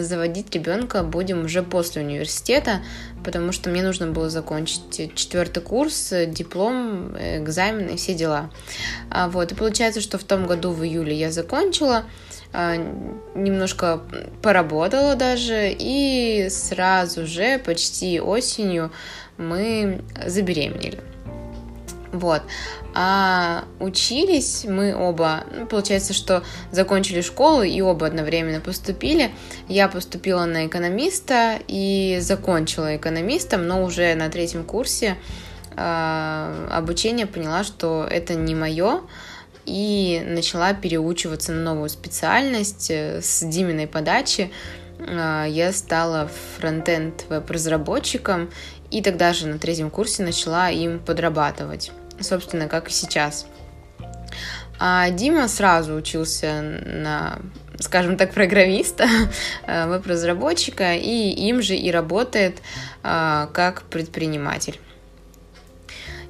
заводить 0.00 0.54
ребенка 0.54 1.02
будем 1.02 1.46
уже 1.46 1.62
после 1.62 2.02
университета, 2.02 2.82
потому 3.24 3.52
что 3.52 3.70
мне 3.70 3.82
нужно 3.82 4.08
было 4.08 4.28
закончить 4.28 5.14
четвертый 5.14 5.62
курс, 5.62 6.12
диплом, 6.26 7.16
экзамены 7.16 7.96
все 7.96 8.12
дела. 8.12 8.50
А, 9.10 9.30
вот, 9.30 9.52
и 9.52 9.54
получается, 9.54 10.02
что 10.02 10.18
в 10.18 10.24
том 10.24 10.46
году 10.46 10.70
в 10.70 10.84
июле 10.84 11.16
я 11.16 11.30
закончила, 11.30 12.04
немножко 13.34 14.00
поработала 14.42 15.16
даже, 15.16 15.74
и 15.76 16.48
сразу 16.50 17.26
же, 17.26 17.58
почти 17.58 18.20
осенью, 18.20 18.92
мы 19.36 20.02
забеременели. 20.26 21.00
Вот. 22.12 22.42
А 22.96 23.64
учились 23.80 24.64
мы 24.64 24.94
оба, 24.94 25.42
ну, 25.52 25.66
получается, 25.66 26.12
что 26.12 26.44
закончили 26.70 27.22
школу 27.22 27.64
и 27.64 27.80
оба 27.80 28.06
одновременно 28.06 28.60
поступили. 28.60 29.32
Я 29.66 29.88
поступила 29.88 30.44
на 30.44 30.68
экономиста 30.68 31.58
и 31.66 32.18
закончила 32.20 32.96
экономистом, 32.96 33.66
но 33.66 33.82
уже 33.82 34.14
на 34.14 34.28
третьем 34.28 34.62
курсе 34.62 35.16
э, 35.76 36.68
обучения 36.70 37.26
поняла, 37.26 37.64
что 37.64 38.06
это 38.08 38.36
не 38.36 38.54
мое, 38.54 39.00
и 39.66 40.22
начала 40.26 40.74
переучиваться 40.74 41.52
на 41.52 41.62
новую 41.62 41.88
специальность 41.88 42.90
э, 42.90 43.20
с 43.22 43.44
Диминой 43.44 43.86
подачи. 43.86 44.50
А, 45.00 45.44
я 45.44 45.72
стала 45.72 46.30
фронтенд 46.58 47.24
веб-разработчиком 47.28 48.50
и 48.90 49.02
тогда 49.02 49.32
же 49.32 49.48
на 49.48 49.58
третьем 49.58 49.90
курсе 49.90 50.22
начала 50.22 50.70
им 50.70 51.00
подрабатывать, 51.00 51.92
собственно, 52.20 52.68
как 52.68 52.88
и 52.88 52.92
сейчас. 52.92 53.46
А 54.78 55.10
Дима 55.10 55.48
сразу 55.48 55.94
учился 55.94 56.60
на, 56.84 57.38
скажем 57.78 58.16
так, 58.16 58.32
программиста, 58.32 59.06
э, 59.66 59.86
веб-разработчика, 59.86 60.94
и 60.94 61.30
им 61.30 61.62
же 61.62 61.76
и 61.76 61.90
работает 61.90 62.58
а, 63.02 63.48
как 63.52 63.82
предприниматель. 63.82 64.78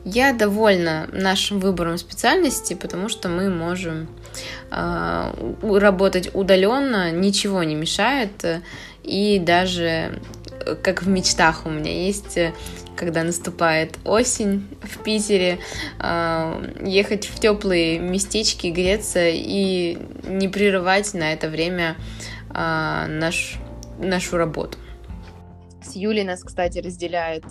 Я 0.04 0.34
довольна 0.34 1.08
нашим 1.12 1.60
выбором 1.60 1.96
специальности, 1.96 2.74
потому 2.74 3.08
что 3.08 3.28
мы 3.30 3.48
можем 3.48 4.08
э, 4.70 5.32
работать 5.62 6.30
удаленно, 6.34 7.10
ничего 7.10 7.62
не 7.62 7.74
мешает. 7.74 8.62
И 9.02 9.38
даже 9.38 10.20
как 10.82 11.02
в 11.02 11.08
мечтах 11.08 11.66
у 11.66 11.70
меня 11.70 12.06
есть, 12.06 12.38
когда 12.96 13.22
наступает 13.22 13.98
осень 14.04 14.68
в 14.82 15.02
Питере, 15.02 15.58
э, 15.98 16.74
ехать 16.84 17.26
в 17.26 17.40
теплые 17.40 17.98
местечки, 17.98 18.66
греться 18.66 19.26
и 19.26 19.98
не 20.24 20.48
прерывать 20.48 21.14
на 21.14 21.32
это 21.32 21.48
время 21.48 21.96
э, 22.50 23.06
наш, 23.08 23.56
нашу 23.98 24.36
работу. 24.36 24.76
С 25.82 25.96
Юлей 25.96 26.24
нас, 26.24 26.42
кстати, 26.42 26.78
разделяет 26.78 27.44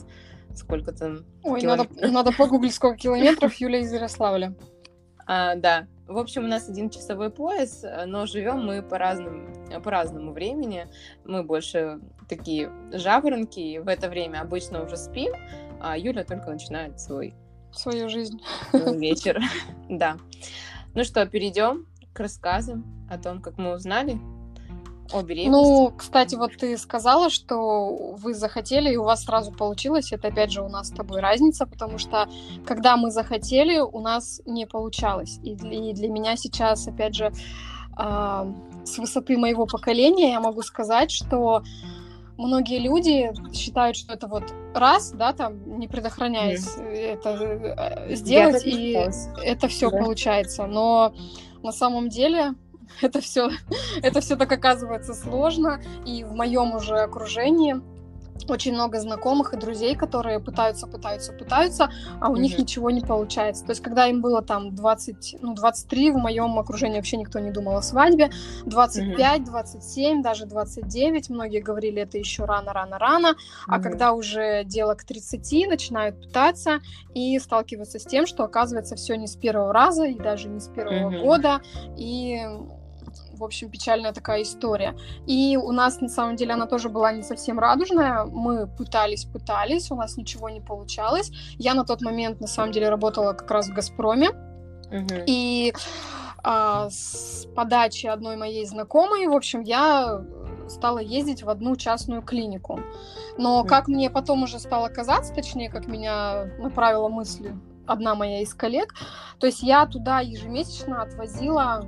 сколько 0.56 0.92
там 0.92 1.26
Ой, 1.44 1.62
надо, 1.62 1.88
надо 2.08 2.32
погуглить, 2.32 2.74
сколько 2.74 2.98
километров 2.98 3.54
Юля 3.56 3.80
из 3.80 3.92
Ярославля. 3.92 4.56
А, 5.26 5.56
да. 5.56 5.88
В 6.08 6.18
общем, 6.18 6.44
у 6.44 6.48
нас 6.48 6.68
один 6.68 6.90
часовой 6.90 7.30
пояс, 7.30 7.84
но 8.06 8.26
живем 8.26 8.66
мы 8.66 8.82
по 8.82 8.98
разному, 8.98 9.82
по 9.82 9.90
разному 9.90 10.34
времени. 10.34 10.88
Мы 11.24 11.44
больше 11.44 12.02
такие 12.28 12.72
жаворонки, 12.92 13.60
и 13.60 13.80
в 13.80 13.88
это 13.88 14.10
время 14.10 14.42
обычно 14.42 14.84
уже 14.84 14.98
спим, 14.98 15.34
а 15.80 15.98
Юля 15.98 16.24
только 16.24 16.50
начинает 16.50 17.00
свой... 17.00 17.34
Свою 17.72 18.10
жизнь. 18.10 18.40
Вечер. 18.74 19.42
Да. 19.90 20.18
Ну 20.94 21.04
что, 21.04 21.26
перейдем 21.26 21.88
к 22.14 22.20
рассказам 22.20 23.08
о 23.10 23.18
том, 23.18 23.42
как 23.42 23.58
мы 23.58 23.74
узнали 23.74 24.20
о 25.12 25.22
беременности? 25.22 25.50
Ну, 25.50 25.94
кстати, 25.98 26.36
вот 26.36 26.56
ты 26.58 26.78
сказала, 26.78 27.30
что 27.30 28.16
вы 28.18 28.34
захотели, 28.34 28.94
и 28.94 28.98
у 28.98 29.04
вас 29.04 29.24
сразу 29.24 29.52
получилось. 29.52 30.12
Это, 30.12 30.30
опять 30.30 30.52
же, 30.52 30.62
у 30.62 30.70
нас 30.70 30.88
с 30.88 30.92
тобой 30.92 31.22
разница, 31.22 31.66
потому 31.66 31.98
что, 31.98 32.28
когда 32.66 32.98
мы 32.98 33.12
захотели, 33.12 33.80
у 33.80 34.00
нас 34.00 34.42
не 34.46 34.66
получалось. 34.66 35.40
И 35.44 35.56
для, 35.56 35.90
и 35.90 35.94
для 35.94 36.10
меня 36.10 36.36
сейчас, 36.38 36.88
опять 36.88 37.16
же, 37.16 37.32
э, 37.98 38.54
с 38.86 38.98
высоты 38.98 39.38
моего 39.38 39.66
поколения 39.66 40.32
я 40.32 40.40
могу 40.40 40.62
сказать, 40.62 41.12
что 41.12 41.64
многие 42.38 42.80
люди 42.80 43.32
считают, 43.54 43.96
что 43.96 44.14
это 44.14 44.28
вот 44.28 44.44
раз, 44.74 45.12
да, 45.12 45.34
там, 45.34 45.80
не 45.80 45.88
предохраняясь, 45.88 46.78
mm. 46.78 46.92
это 46.92 47.30
э, 47.30 48.16
сделать, 48.16 48.66
и 48.66 48.98
это 49.44 49.68
все 49.68 49.90
да. 49.90 49.98
получается. 49.98 50.66
Но 50.66 51.14
на 51.62 51.72
самом 51.72 52.10
деле 52.10 52.54
это 53.02 53.22
все, 53.22 53.50
это 54.02 54.22
все 54.22 54.36
так 54.36 54.52
оказывается 54.52 55.14
сложно, 55.14 55.82
и 56.06 56.24
в 56.24 56.34
моем 56.34 56.76
уже 56.76 57.00
окружении 57.00 57.82
очень 58.48 58.74
много 58.74 59.00
знакомых 59.00 59.54
и 59.54 59.58
друзей, 59.58 59.96
которые 59.96 60.40
пытаются, 60.40 60.88
пытаются, 60.88 61.34
пытаются, 61.34 61.90
а 62.20 62.30
у 62.30 62.36
mm-hmm. 62.36 62.40
них 62.40 62.58
ничего 62.58 62.90
не 62.90 63.02
получается. 63.02 63.66
То 63.66 63.72
есть, 63.72 63.82
когда 63.82 64.08
им 64.08 64.22
было 64.22 64.42
там 64.42 64.76
20, 64.76 65.38
ну, 65.42 65.54
23, 65.54 66.12
в 66.12 66.18
моем 66.18 66.58
окружении 66.60 66.98
вообще 66.98 67.18
никто 67.18 67.40
не 67.40 67.52
думал 67.52 67.78
о 67.78 67.82
свадьбе, 67.82 68.32
25, 68.66 69.42
mm-hmm. 69.42 69.46
27, 69.46 70.22
даже 70.22 70.46
29, 70.46 71.30
многие 71.30 71.62
говорили, 71.62 72.02
это 72.02 72.18
еще 72.18 72.46
рано, 72.46 72.74
рано, 72.74 72.98
рано, 72.98 73.28
mm-hmm. 73.28 73.64
а 73.68 73.80
когда 73.80 74.14
уже 74.14 74.64
дело 74.66 74.96
к 74.96 75.04
30, 75.04 75.70
начинают 75.70 76.22
пытаться 76.22 76.80
и 77.14 77.38
сталкиваются 77.40 78.00
с 78.00 78.04
тем, 78.04 78.26
что 78.26 78.44
оказывается 78.44 78.96
все 78.96 79.16
не 79.16 79.28
с 79.28 79.36
первого 79.36 79.74
раза 79.74 80.06
и 80.06 80.16
даже 80.16 80.50
не 80.50 80.60
с 80.60 80.68
первого 80.68 81.12
mm-hmm. 81.12 81.22
года, 81.22 81.62
и 81.98 82.42
в 83.34 83.44
общем, 83.44 83.70
печальная 83.70 84.14
такая 84.14 84.44
история. 84.44 84.96
И 85.28 85.58
у 85.58 85.72
нас, 85.72 86.02
на 86.02 86.10
самом 86.10 86.36
деле, 86.36 86.54
она 86.54 86.66
тоже 86.66 86.90
была 86.90 87.12
не 87.12 87.24
совсем 87.24 87.60
радужная. 87.60 88.26
Мы 88.26 88.68
пытались, 88.68 89.26
пытались, 89.26 89.92
у 89.92 89.96
нас 89.96 90.18
ничего 90.18 90.50
не 90.50 90.62
получалось. 90.62 91.32
Я 91.58 91.74
на 91.74 91.84
тот 91.84 92.02
момент, 92.02 92.40
на 92.42 92.48
самом 92.48 92.72
деле, 92.72 92.90
работала 92.90 93.34
как 93.34 93.50
раз 93.52 93.70
в 93.70 93.74
«Газпроме». 93.74 94.30
Uh-huh. 94.92 95.24
И 95.26 95.74
а, 96.44 96.90
с 96.90 97.48
подачи 97.56 98.06
одной 98.06 98.36
моей 98.36 98.66
знакомой, 98.66 99.28
в 99.28 99.34
общем, 99.34 99.62
я 99.62 100.22
стала 100.68 101.00
ездить 101.00 101.44
в 101.44 101.50
одну 101.50 101.76
частную 101.76 102.22
клинику. 102.22 102.80
Но 103.38 103.64
как 103.64 103.88
мне 103.88 104.10
потом 104.10 104.44
уже 104.44 104.60
стало 104.60 104.90
казаться, 104.90 105.34
точнее, 105.34 105.70
как 105.70 105.88
меня 105.88 106.46
направила 106.60 107.10
мысль 107.10 107.52
одна 107.86 108.16
моя 108.16 108.42
из 108.42 108.54
коллег, 108.54 108.94
то 109.40 109.48
есть 109.48 109.62
я 109.62 109.86
туда 109.86 110.22
ежемесячно 110.22 111.02
отвозила 111.02 111.84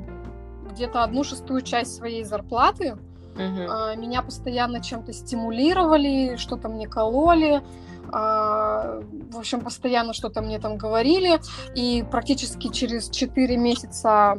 где-то 0.75 1.03
одну 1.03 1.23
шестую 1.23 1.61
часть 1.61 1.95
своей 1.95 2.23
зарплаты. 2.23 2.97
Uh-huh. 3.35 3.97
Меня 3.97 4.21
постоянно 4.21 4.81
чем-то 4.81 5.11
стимулировали, 5.11 6.35
что-то 6.37 6.69
мне 6.69 6.87
кололи. 6.87 7.61
А, 8.13 9.01
в 9.31 9.37
общем, 9.37 9.61
постоянно 9.61 10.13
что-то 10.13 10.41
мне 10.41 10.59
там 10.59 10.77
говорили. 10.77 11.39
И 11.73 12.05
практически 12.09 12.69
через 12.69 13.09
4 13.09 13.57
месяца 13.57 14.37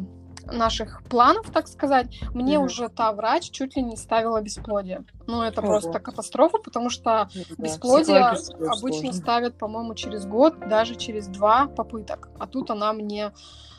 наших 0.50 1.02
планов, 1.10 1.50
так 1.50 1.66
сказать, 1.66 2.06
мне 2.32 2.56
Мгм. 2.56 2.66
уже 2.66 2.88
та 2.88 3.10
врач 3.12 3.50
чуть 3.50 3.76
ли 3.76 3.82
не 3.82 3.96
ставила 3.96 4.40
бесплодие. 4.40 5.04
Ну, 5.26 5.42
это 5.42 5.60
Ого. 5.60 5.70
просто 5.70 5.98
катастрофа, 5.98 6.58
потому 6.58 6.88
что 6.88 7.28
Да, 7.34 7.54
бесплодие 7.58 8.20
обычно 8.20 8.76
сложно. 8.76 9.12
ставят, 9.12 9.58
по-моему, 9.58 9.94
через 9.94 10.24
год, 10.24 10.54
даже 10.68 10.94
через 10.94 11.26
два 11.26 11.66
попыток. 11.66 12.28
А 12.38 12.46
тут 12.46 12.70
она 12.70 12.92
мне, 12.92 13.32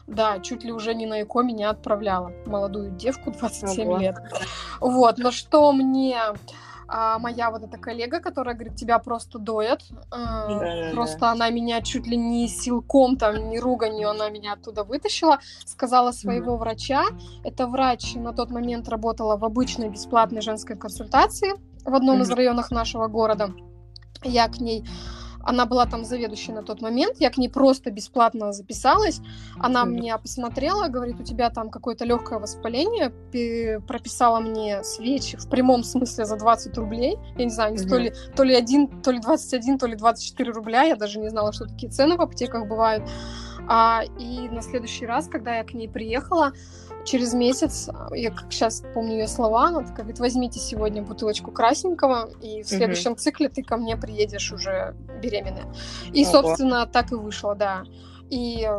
да, 0.08 0.40
чуть 0.40 0.64
ли 0.64 0.72
уже 0.72 0.96
не 0.96 1.06
на 1.06 1.22
ЭКО 1.22 1.42
меня 1.44 1.70
отправляла. 1.70 2.32
Молодую 2.46 2.92
девку, 2.92 3.32
27 3.38 3.88
Ого. 3.88 3.98
лет. 3.98 4.16
Вот, 4.80 5.18
но 5.18 5.32
что 5.32 5.72
мне 5.74 6.18
а, 6.90 7.20
моя 7.20 7.52
вот 7.52 7.64
эта 7.64 7.78
коллега, 7.78 8.22
которая 8.22 8.56
говорит, 8.56 8.76
тебя 8.76 8.98
просто 9.00 9.40
доят, 9.40 9.82
э, 9.92 9.96
Да-да-да. 10.16 10.92
просто 10.94 11.30
она 11.32 11.50
меня 11.50 11.82
чуть 11.82 12.08
ли 12.08 12.16
не 12.16 12.48
силком, 12.48 13.18
там, 13.18 13.50
не 13.50 13.60
руганью, 13.60 14.10
она 14.10 14.30
меня 14.30 14.54
оттуда 14.54 14.86
вытащила, 14.86 15.40
сказала 15.66 16.14
своего 16.14 16.56
врача, 16.56 17.04
это 17.44 17.68
врач 17.68 18.16
на 18.16 18.32
тот 18.32 18.52
момент 18.52 18.88
работала 18.88 19.36
в 19.36 19.44
обычной 19.44 19.90
бесплатной 19.90 20.40
женской 20.42 20.78
консультации 20.78 21.56
в 21.84 21.94
одном 21.94 22.22
из 22.22 22.30
Мгм. 22.30 22.38
районов 22.38 22.72
нашего 22.72 23.08
города. 23.08 23.52
Я 24.24 24.48
к 24.48 24.60
ней, 24.62 24.86
она 25.48 25.66
была 25.66 25.86
там 25.86 26.04
заведующей 26.04 26.54
на 26.54 26.62
тот 26.62 26.82
момент, 26.82 27.18
я 27.20 27.30
к 27.30 27.38
ней 27.38 27.48
просто 27.50 27.90
бесплатно 27.90 28.52
записалась. 28.52 29.22
Она 29.60 29.86
меня 29.86 30.18
посмотрела, 30.18 30.90
говорит, 30.90 31.20
у 31.20 31.24
тебя 31.24 31.50
там 31.50 31.70
какое-то 31.70 32.06
легкое 32.06 32.40
воспаление, 32.40 33.12
пи- 33.32 33.80
прописала 33.88 34.40
мне 34.40 34.84
свечи 34.84 35.38
в 35.38 35.50
прямом 35.50 35.84
смысле 35.84 36.26
за 36.26 36.36
20 36.36 36.78
рублей. 36.78 37.16
Я 37.38 37.46
не 37.46 37.52
знаю, 37.52 37.74
Мгм. 37.76 37.88
то 37.90 37.98
ли, 37.98 38.14
то 38.36 38.44
ли 38.44 38.54
один, 38.56 38.88
то 39.02 39.12
ли 39.12 39.20
21, 39.20 39.78
то 39.80 39.88
ли 39.88 39.96
24 39.96 40.52
рубля. 40.52 40.84
Я 40.84 40.96
даже 40.96 41.20
не 41.20 41.30
знала, 41.30 41.54
что 41.54 41.66
такие 41.66 41.90
цены 41.92 42.18
в 42.18 42.22
аптеках 42.22 42.68
бывают. 42.68 43.04
А, 43.70 44.04
и 44.20 44.48
на 44.50 44.62
следующий 44.62 45.06
раз, 45.06 45.28
когда 45.28 45.56
я 45.58 45.64
к 45.64 45.74
ней 45.74 45.90
приехала, 45.90 46.52
через 47.08 47.34
месяц, 47.34 47.90
я 48.12 48.32
как 48.32 48.52
сейчас 48.52 48.84
помню 48.94 49.14
ее 49.14 49.28
слова, 49.28 49.68
она 49.68 49.80
такая 49.80 49.98
говорит, 50.00 50.20
возьмите 50.20 50.60
сегодня 50.60 51.02
бутылочку 51.02 51.52
красненького, 51.52 52.30
и 52.42 52.62
в 52.62 52.68
следующем 52.68 53.16
цикле 53.16 53.50
ты 53.50 53.64
ко 53.64 53.78
мне 53.78 53.96
приедешь 53.96 54.52
уже 54.52 54.94
беременная. 55.22 55.66
И, 56.14 56.24
Ого. 56.24 56.32
собственно, 56.32 56.86
так 56.86 57.12
и 57.12 57.16
вышло, 57.16 57.56
да. 57.56 57.84
И, 58.30 58.70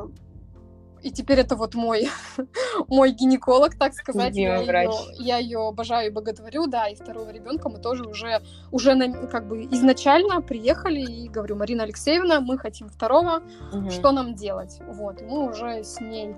и 1.03 1.11
теперь 1.11 1.41
это 1.41 1.57
вот 1.57 1.75
мой, 1.75 2.11
мой 2.89 3.13
гинеколог, 3.13 3.79
так 3.79 3.95
сказать. 3.95 4.37
Я 4.37 4.59
ее, 4.59 4.91
я 5.19 5.39
ее 5.39 5.67
обожаю 5.67 6.09
и 6.09 6.11
боготворю, 6.11 6.67
да, 6.67 6.87
и 6.89 6.95
второго 6.95 7.31
ребенка 7.31 7.71
мы 7.71 7.79
тоже 7.79 8.05
уже, 8.05 8.43
уже 8.71 8.95
на- 8.95 9.27
как 9.27 9.49
бы 9.49 9.65
изначально 9.65 10.43
приехали 10.43 11.01
и 11.01 11.29
говорю, 11.29 11.57
Марина 11.57 11.85
Алексеевна, 11.85 12.41
мы 12.41 12.59
хотим 12.59 12.91
второго, 12.91 13.41
Мгм. 13.73 13.91
что 13.91 14.13
нам 14.13 14.35
делать? 14.35 14.79
Вот, 14.87 15.23
и 15.23 15.25
мы 15.25 15.49
уже 15.49 15.83
с 15.83 15.99
ней. 16.01 16.37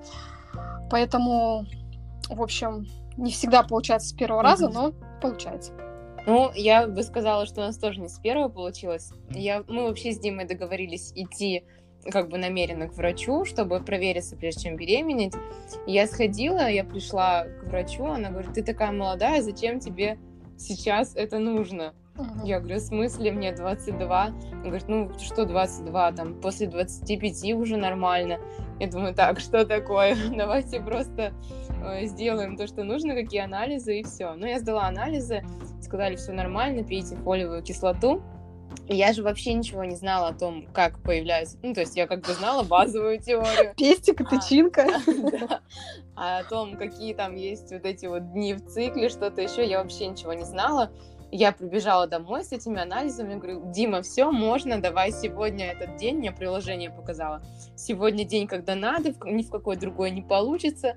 Поэтому, 0.91 1.67
в 2.31 2.43
общем, 2.43 2.87
не 3.17 3.31
всегда 3.33 3.63
получается 3.63 4.09
с 4.09 4.13
первого 4.13 4.43
раза, 4.43 4.69
но 4.69 4.93
получается. 5.21 5.73
Ну, 6.27 6.51
я 6.55 6.87
бы 6.87 7.03
сказала, 7.03 7.47
что 7.47 7.61
у 7.61 7.65
нас 7.65 7.79
тоже 7.79 8.01
не 8.01 8.09
с 8.09 8.19
первого 8.19 8.49
получилось. 8.49 9.13
Я, 9.31 9.65
мы 9.69 9.85
вообще 9.85 10.13
с 10.13 10.19
Димой 10.19 10.47
договорились 10.47 11.13
идти 11.15 11.65
как 12.11 12.29
бы 12.29 12.39
намеренно 12.39 12.89
к 12.89 12.95
врачу, 12.95 13.45
чтобы 13.45 13.81
провериться, 13.81 14.37
прежде 14.37 14.63
чем 14.63 14.77
беременеть. 14.77 15.35
Я 15.87 16.07
сходила, 16.07 16.69
я 16.69 16.85
пришла 16.85 17.45
к 17.45 17.65
врачу, 17.65 18.07
она 18.07 18.31
говорит, 18.31 18.55
ты 18.55 18.63
такая 18.63 18.93
молодая, 18.93 19.43
зачем 19.43 19.81
тебе 19.81 20.19
сейчас 20.59 21.15
это 21.15 21.39
нужно? 21.39 21.95
Я 22.45 22.61
говорю, 22.61 22.77
в 22.77 22.81
смысле, 22.81 23.33
мне 23.33 23.53
22? 23.53 24.27
Он 24.53 24.63
говорит, 24.63 24.89
ну 24.89 25.11
что 25.19 25.47
22, 25.47 26.13
там, 26.13 26.41
после 26.41 26.67
25 26.67 27.55
уже 27.55 27.77
нормально. 27.77 28.39
Я 28.79 28.89
думаю, 28.89 29.15
так, 29.15 29.41
что 29.41 29.65
такое? 29.65 30.17
Давайте 30.37 30.81
просто 30.81 31.33
сделаем 32.03 32.57
то, 32.57 32.67
что 32.67 32.85
нужно, 32.85 33.15
какие 33.15 33.41
анализы, 33.41 34.01
и 34.01 34.03
все. 34.03 34.35
Ну, 34.35 34.47
я 34.47 34.59
сдала 34.59 34.87
анализы, 34.87 35.43
сказали, 35.81 36.17
все 36.17 36.33
нормально, 36.33 36.85
пейте 36.85 37.17
фолиевую 37.17 37.63
кислоту. 37.63 38.23
И 38.89 38.97
я 38.97 39.13
же 39.13 39.23
вообще 39.23 39.53
ничего 39.53 39.85
не 39.85 39.95
знала 39.95 40.29
о 40.29 40.35
том, 40.35 40.67
как 40.73 41.01
появляются... 41.03 41.59
Ну, 41.63 41.75
то 41.75 41.81
есть 41.81 41.97
я 41.97 42.07
как 42.07 42.27
бы 42.27 42.33
знала 42.33 42.65
базовую 42.65 43.21
теорию. 43.21 43.73
Пестик 43.77 44.21
и 44.21 44.25
А. 44.25 44.27
тычинка. 44.27 44.87
А 46.17 46.41
о 46.41 46.45
том, 46.45 46.77
какие 46.77 47.15
там 47.15 47.35
есть 47.35 47.73
вот 47.73 47.87
эти 47.87 48.05
вот 48.05 48.33
дни 48.33 48.53
в 48.53 48.67
цикле, 48.67 49.09
что-то 49.09 49.41
еще, 49.41 49.65
я 49.67 49.83
вообще 49.83 50.07
ничего 50.07 50.35
не 50.35 50.45
знала. 50.45 50.91
Я 51.33 51.53
прибежала 51.53 52.07
домой 52.07 52.45
с 52.45 52.53
этими 52.53 52.79
анализами, 52.81 53.37
говорю, 53.37 53.63
Дима, 53.73 54.03
все, 54.03 54.31
можно, 54.31 54.83
давай 54.83 55.13
сегодня 55.13 55.71
этот 55.71 55.97
день, 55.97 56.17
мне 56.17 56.33
приложение 56.33 56.91
показало. 56.91 57.41
Сегодня 57.77 58.25
день, 58.25 58.49
когда 58.49 58.75
надо, 58.75 59.15
ни 59.25 59.43
в 59.43 59.51
какой 59.51 59.77
другой 59.77 60.11
не 60.11 60.23
получится. 60.23 60.97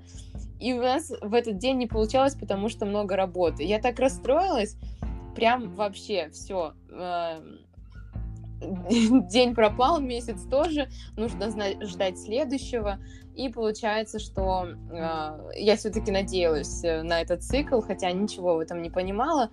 И 0.64 0.72
у 0.72 0.80
нас 0.80 1.12
в 1.20 1.34
этот 1.34 1.58
день 1.58 1.76
не 1.76 1.86
получалось, 1.86 2.34
потому 2.34 2.70
что 2.70 2.86
много 2.86 3.16
работы. 3.16 3.62
Я 3.64 3.78
так 3.78 3.98
расстроилась, 3.98 4.78
прям 5.36 5.74
вообще 5.74 6.30
все. 6.30 6.72
День 8.90 9.54
пропал, 9.54 10.00
месяц 10.00 10.40
тоже, 10.50 10.88
нужно 11.18 11.50
ждать 11.84 12.18
следующего. 12.18 12.98
И 13.34 13.50
получается, 13.50 14.18
что 14.18 14.68
э, 14.90 15.50
я 15.58 15.76
все-таки 15.76 16.10
надеялась 16.10 16.82
э, 16.82 17.02
на 17.02 17.20
этот 17.20 17.42
цикл, 17.42 17.80
хотя 17.80 18.10
ничего 18.12 18.54
в 18.54 18.60
этом 18.60 18.80
не 18.80 18.88
понимала. 18.88 19.50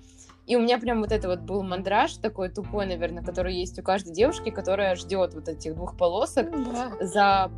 И 0.47 0.55
у 0.55 0.59
меня 0.59 0.79
прям 0.79 1.01
вот 1.01 1.11
это 1.11 1.27
вот 1.27 1.39
был 1.41 1.63
мандраж 1.63 2.13
такой 2.15 2.49
тупой, 2.49 2.85
наверное, 2.85 3.23
который 3.23 3.55
есть 3.55 3.77
у 3.79 3.83
каждой 3.83 4.13
девушки, 4.13 4.49
которая 4.49 4.95
ждет 4.95 5.33
вот 5.33 5.47
этих 5.47 5.75
двух 5.75 5.97
полосок 5.97 6.49
Да. 6.51 6.91
за 6.99 7.51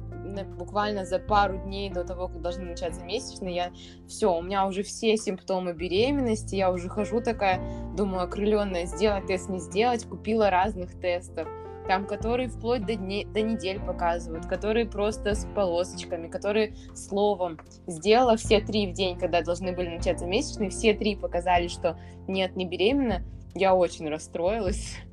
буквально 0.57 1.05
за 1.05 1.19
пару 1.19 1.57
дней 1.57 1.91
до 1.91 2.03
того, 2.03 2.27
как 2.27 2.41
должны 2.41 2.65
начаться 2.65 3.03
месячные, 3.03 3.55
я 3.55 3.71
все, 4.07 4.33
у 4.33 4.41
меня 4.41 4.65
уже 4.65 4.81
все 4.81 5.15
симптомы 5.15 5.73
беременности, 5.73 6.55
я 6.55 6.71
уже 6.71 6.89
хожу 6.89 7.21
такая, 7.21 7.61
думаю, 7.95 8.23
окрыленная, 8.23 8.85
сделать 8.85 9.27
тест, 9.27 9.49
не 9.49 9.59
сделать, 9.59 10.05
купила 10.05 10.49
разных 10.49 10.99
тестов, 10.99 11.47
там, 11.87 12.05
которые 12.05 12.49
вплоть 12.49 12.85
до, 12.85 12.95
дней, 12.95 13.25
до 13.25 13.41
недель 13.41 13.79
показывают, 13.79 14.45
которые 14.45 14.85
просто 14.85 15.35
с 15.35 15.45
полосочками, 15.55 16.27
которые 16.27 16.75
словом. 16.95 17.59
Сделала 17.87 18.37
все 18.37 18.61
три 18.61 18.87
в 18.87 18.93
день, 18.93 19.17
когда 19.17 19.41
должны 19.41 19.73
были 19.73 19.89
начаться 19.89 20.25
месячные, 20.25 20.69
все 20.69 20.93
три 20.93 21.15
показали, 21.15 21.67
что 21.67 21.97
нет, 22.27 22.55
не 22.55 22.65
беременна. 22.65 23.23
Я 23.55 23.75
очень 23.75 24.09
расстроилась. 24.09 24.97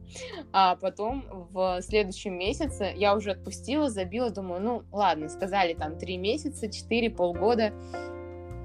А 0.53 0.75
потом 0.75 1.25
в 1.53 1.81
следующем 1.83 2.37
месяце 2.37 2.93
я 2.97 3.15
уже 3.15 3.31
отпустила, 3.31 3.89
забила, 3.89 4.31
думаю, 4.31 4.61
ну 4.61 4.83
ладно, 4.91 5.29
сказали 5.29 5.75
там 5.75 5.99
три 5.99 6.17
месяца, 6.17 6.69
четыре, 6.69 7.11
полгода, 7.11 7.73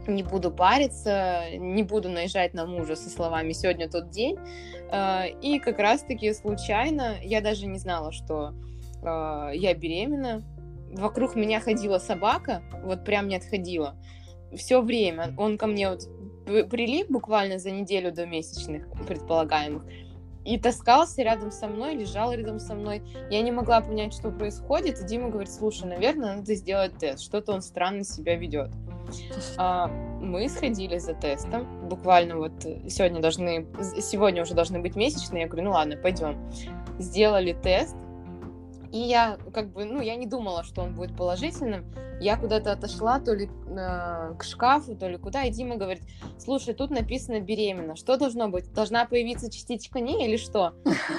не 0.08 0.24
буду 0.24 0.52
париться, 0.52 1.44
не 1.58 1.84
буду 1.84 2.10
наезжать 2.10 2.54
на 2.54 2.66
мужа 2.66 2.96
со 2.96 3.10
словами 3.10 3.54
«сегодня 3.54 3.90
тот 3.90 4.10
день». 4.10 4.38
Э, 4.92 5.30
И 5.42 5.60
как 5.60 5.80
раз-таки 5.80 6.34
случайно, 6.34 7.16
я 7.22 7.42
даже 7.42 7.68
не 7.68 7.80
знала, 7.80 8.12
что 8.12 8.54
э, 9.02 9.52
я 9.54 9.74
беременна. 9.74 10.44
Вокруг 10.94 11.36
меня 11.36 11.60
ходила 11.60 11.98
собака, 11.98 12.64
вот 12.84 13.04
прям 13.04 13.28
не 13.28 13.36
отходила. 13.36 13.96
Все 14.56 14.82
время. 14.82 15.34
Он 15.38 15.58
ко 15.58 15.68
мне 15.68 15.90
вот 15.90 16.08
прилип 16.46 17.10
буквально 17.10 17.60
за 17.60 17.72
неделю 17.72 18.12
до 18.12 18.26
месячных 18.26 18.88
предполагаемых 19.08 19.84
и 20.46 20.60
таскался 20.60 21.24
рядом 21.24 21.52
со 21.52 21.68
мной, 21.68 21.96
лежал 21.96 22.32
рядом 22.32 22.60
со 22.60 22.76
мной. 22.76 23.02
Я 23.32 23.42
не 23.42 23.52
могла 23.52 23.82
понять, 23.82 24.14
что 24.14 24.30
происходит. 24.30 25.02
И 25.02 25.06
Дима 25.06 25.30
говорит, 25.30 25.52
слушай, 25.52 25.88
наверное, 25.88 26.36
надо 26.36 26.54
сделать 26.54 26.98
тест. 26.98 27.24
Что-то 27.24 27.54
он 27.54 27.62
странно 27.62 28.04
себя 28.04 28.36
ведет. 28.36 28.70
А, 29.58 29.88
мы 29.88 30.48
сходили 30.48 31.00
за 31.00 31.16
тестом. 31.16 31.90
Буквально 31.90 32.38
вот 32.38 32.54
сегодня 32.88 33.22
должны, 33.22 33.68
сегодня 34.02 34.44
уже 34.44 34.54
должны 34.54 34.80
быть 34.80 34.96
месячные. 34.96 35.44
Я 35.44 35.48
говорю, 35.48 35.66
ну 35.66 35.72
ладно, 35.72 35.98
пойдем. 35.98 36.38
Сделали 37.00 37.54
тест. 37.54 37.96
И 38.96 39.00
я 39.00 39.38
как 39.54 39.74
бы, 39.74 39.84
ну, 39.84 40.00
я 40.00 40.16
не 40.16 40.26
думала, 40.26 40.64
что 40.64 40.82
он 40.82 40.96
будет 40.96 41.18
положительным. 41.18 41.84
Я 42.22 42.38
куда-то 42.38 42.72
отошла, 42.72 43.20
то 43.20 43.34
ли 43.34 43.48
э, 43.48 44.36
к 44.40 44.44
шкафу, 44.46 44.96
то 44.96 45.10
ли 45.10 45.18
куда, 45.18 45.44
и 45.44 45.52
Дима 45.52 45.76
говорит, 45.76 46.02
слушай, 46.40 46.74
тут 46.74 46.92
написано 46.92 47.42
беременна, 47.42 47.98
что 47.98 48.16
должно 48.16 48.48
быть? 48.48 48.72
Должна 48.72 49.04
появиться 49.04 49.52
частичка 49.52 50.00
не 50.00 50.26
или 50.26 50.38
что? 50.38 50.76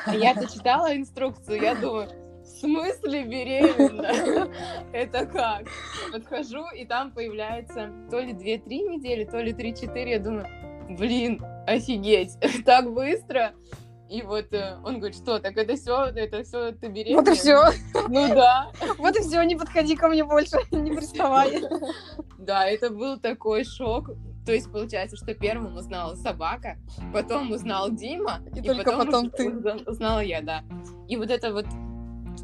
А 0.06 0.16
я-то 0.16 0.50
читала 0.50 0.96
инструкцию, 0.96 1.60
я 1.60 1.74
думаю, 1.74 2.08
в 2.42 2.46
смысле 2.46 3.24
беременна? 3.24 4.50
Это 4.94 5.26
как? 5.26 5.66
Подхожу, 6.10 6.64
и 6.74 6.86
там 6.86 7.12
появляется 7.12 7.90
то 8.10 8.20
ли 8.20 8.32
2-3 8.32 8.68
недели, 8.68 9.24
то 9.24 9.38
ли 9.38 9.52
3-4, 9.52 10.08
я 10.08 10.18
думаю, 10.18 10.46
блин, 10.88 11.44
офигеть, 11.66 12.38
так 12.64 12.90
быстро? 12.90 13.52
И 14.08 14.22
вот 14.22 14.52
э, 14.52 14.76
он 14.84 14.98
говорит, 14.98 15.16
что, 15.16 15.38
так 15.40 15.56
это 15.56 15.74
все, 15.76 16.04
это 16.04 16.44
все 16.44 16.72
ты 16.72 16.86
беременна? 16.88 17.22
Вот 17.22 17.28
и 17.28 17.34
все. 17.34 17.60
Ну 18.08 18.28
да. 18.28 18.70
Вот 18.98 19.16
и 19.16 19.20
все, 19.20 19.42
не 19.42 19.56
подходи 19.56 19.96
ко 19.96 20.08
мне 20.08 20.24
больше, 20.24 20.56
не 20.70 20.92
приставай. 20.94 21.62
Да, 22.38 22.66
это 22.68 22.90
был 22.90 23.18
такой 23.18 23.64
шок. 23.64 24.10
То 24.44 24.52
есть 24.52 24.70
получается, 24.70 25.16
что 25.16 25.34
первым 25.34 25.76
узнала 25.76 26.14
собака, 26.14 26.76
потом 27.12 27.50
узнал 27.50 27.90
Дима, 27.90 28.38
И 28.54 28.62
только 28.62 28.92
потом 28.96 29.22
уже 29.26 29.30
ты. 29.30 29.50
узна- 29.50 29.82
узнала 29.90 30.20
я, 30.20 30.40
да. 30.40 30.62
И 31.08 31.16
вот 31.16 31.30
это 31.30 31.52
вот 31.52 31.66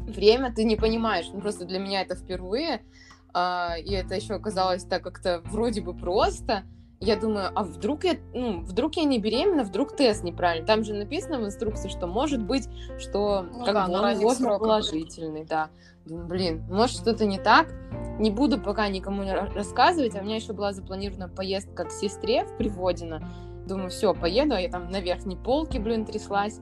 время 0.05 0.51
ты 0.53 0.65
не 0.65 0.75
понимаешь, 0.75 1.27
ну 1.33 1.39
просто 1.39 1.63
для 1.63 1.79
меня 1.79 2.01
это 2.01 2.15
впервые. 2.15 2.81
а, 3.33 3.75
и 3.77 3.93
это 3.93 4.15
еще 4.15 4.33
оказалось 4.33 4.83
так 4.83 5.01
как-то 5.01 5.41
вроде 5.45 5.79
бы 5.81 5.93
просто. 5.95 6.63
Я 7.05 7.17
думаю, 7.17 7.49
а 7.53 7.63
вдруг 7.63 8.05
я, 8.05 8.15
ну, 8.33 8.61
вдруг 8.61 8.95
я 8.95 9.03
не 9.03 9.19
беременна, 9.19 9.63
вдруг 9.63 9.93
тест 9.93 10.23
неправильный. 10.23 10.65
Там 10.65 10.85
же 10.85 10.93
написано 10.93 11.37
в 11.39 11.45
инструкции, 11.45 11.89
что 11.89 12.07
может 12.07 12.41
быть, 12.41 12.69
что 12.97 13.41
Ну 13.41 13.65
как 13.65 13.73
да, 13.73 13.87
бы 13.87 14.25
он 14.25 14.59
положительный, 14.59 15.43
да. 15.43 15.69
Думаю, 16.05 16.27
блин, 16.27 16.63
может 16.69 17.01
что-то 17.01 17.25
не 17.25 17.39
так. 17.39 17.67
Не 18.19 18.31
буду 18.31 18.57
пока 18.57 18.87
никому 18.87 19.23
рассказывать. 19.53 20.15
А 20.15 20.19
у 20.19 20.23
меня 20.23 20.37
еще 20.37 20.53
была 20.53 20.71
запланирована 20.71 21.27
поездка 21.27 21.83
к 21.83 21.91
сестре 21.91 22.45
в 22.45 22.55
Приводино. 22.57 23.21
Думаю, 23.67 23.89
все, 23.89 24.13
поеду, 24.13 24.55
а 24.55 24.61
я 24.61 24.69
там 24.69 24.89
на 24.89 25.01
верхней 25.01 25.35
полке, 25.35 25.79
блин, 25.79 26.05
тряслась. 26.05 26.59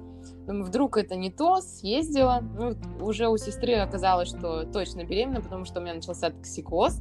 Думаю, 0.48 0.66
вдруг 0.66 0.98
это 0.98 1.16
не 1.16 1.30
то, 1.30 1.62
съездила. 1.62 2.42
Ну, 2.42 2.76
уже 3.00 3.28
у 3.28 3.38
сестры 3.38 3.76
оказалось, 3.76 4.30
что 4.30 4.64
точно 4.64 5.04
беременна, 5.04 5.42
потому 5.42 5.66
что 5.66 5.80
у 5.80 5.84
меня 5.84 5.94
начался 5.94 6.32
токсикоз. 6.32 7.00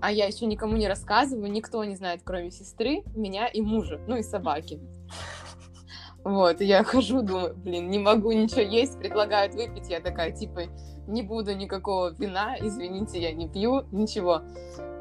А 0.00 0.12
я 0.12 0.26
еще 0.26 0.46
никому 0.46 0.76
не 0.76 0.86
рассказываю, 0.88 1.50
никто 1.50 1.82
не 1.84 1.96
знает, 1.96 2.20
кроме 2.24 2.50
сестры, 2.50 3.02
меня 3.16 3.48
и 3.48 3.60
мужа, 3.60 4.00
ну 4.06 4.16
и 4.16 4.22
собаки. 4.22 4.80
Вот, 6.24 6.60
и 6.60 6.66
я 6.66 6.82
хожу, 6.84 7.22
думаю, 7.22 7.54
блин, 7.56 7.88
не 7.90 7.98
могу 7.98 8.32
ничего 8.32 8.60
есть, 8.60 8.98
предлагают 8.98 9.54
выпить, 9.54 9.88
я 9.88 10.00
такая, 10.00 10.32
типа, 10.32 10.62
не 11.06 11.22
буду 11.22 11.54
никакого 11.54 12.10
вина, 12.12 12.56
извините, 12.60 13.20
я 13.20 13.32
не 13.32 13.48
пью, 13.48 13.84
ничего. 13.92 14.42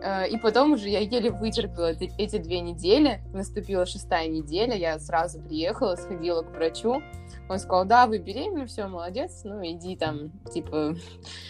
Э, 0.02 0.30
И 0.30 0.38
потом 0.38 0.74
уже 0.74 0.88
я 0.90 1.00
еле 1.00 1.32
вытерпела 1.32 1.88
эти, 2.18 2.38
две 2.38 2.62
недели, 2.62 3.22
наступила 3.34 3.86
шестая 3.86 4.28
неделя, 4.30 4.76
я 4.76 5.00
сразу 5.00 5.42
приехала, 5.42 5.96
сходила 5.96 6.44
к 6.44 6.52
врачу, 6.52 7.02
он 7.50 7.60
сказал, 7.60 7.86
да, 7.86 8.08
вы 8.08 8.20
беременны, 8.20 8.68
все, 8.68 8.88
молодец, 8.88 9.42
ну 9.44 9.60
иди 9.66 9.98
там, 9.98 10.32
типа, 10.54 10.96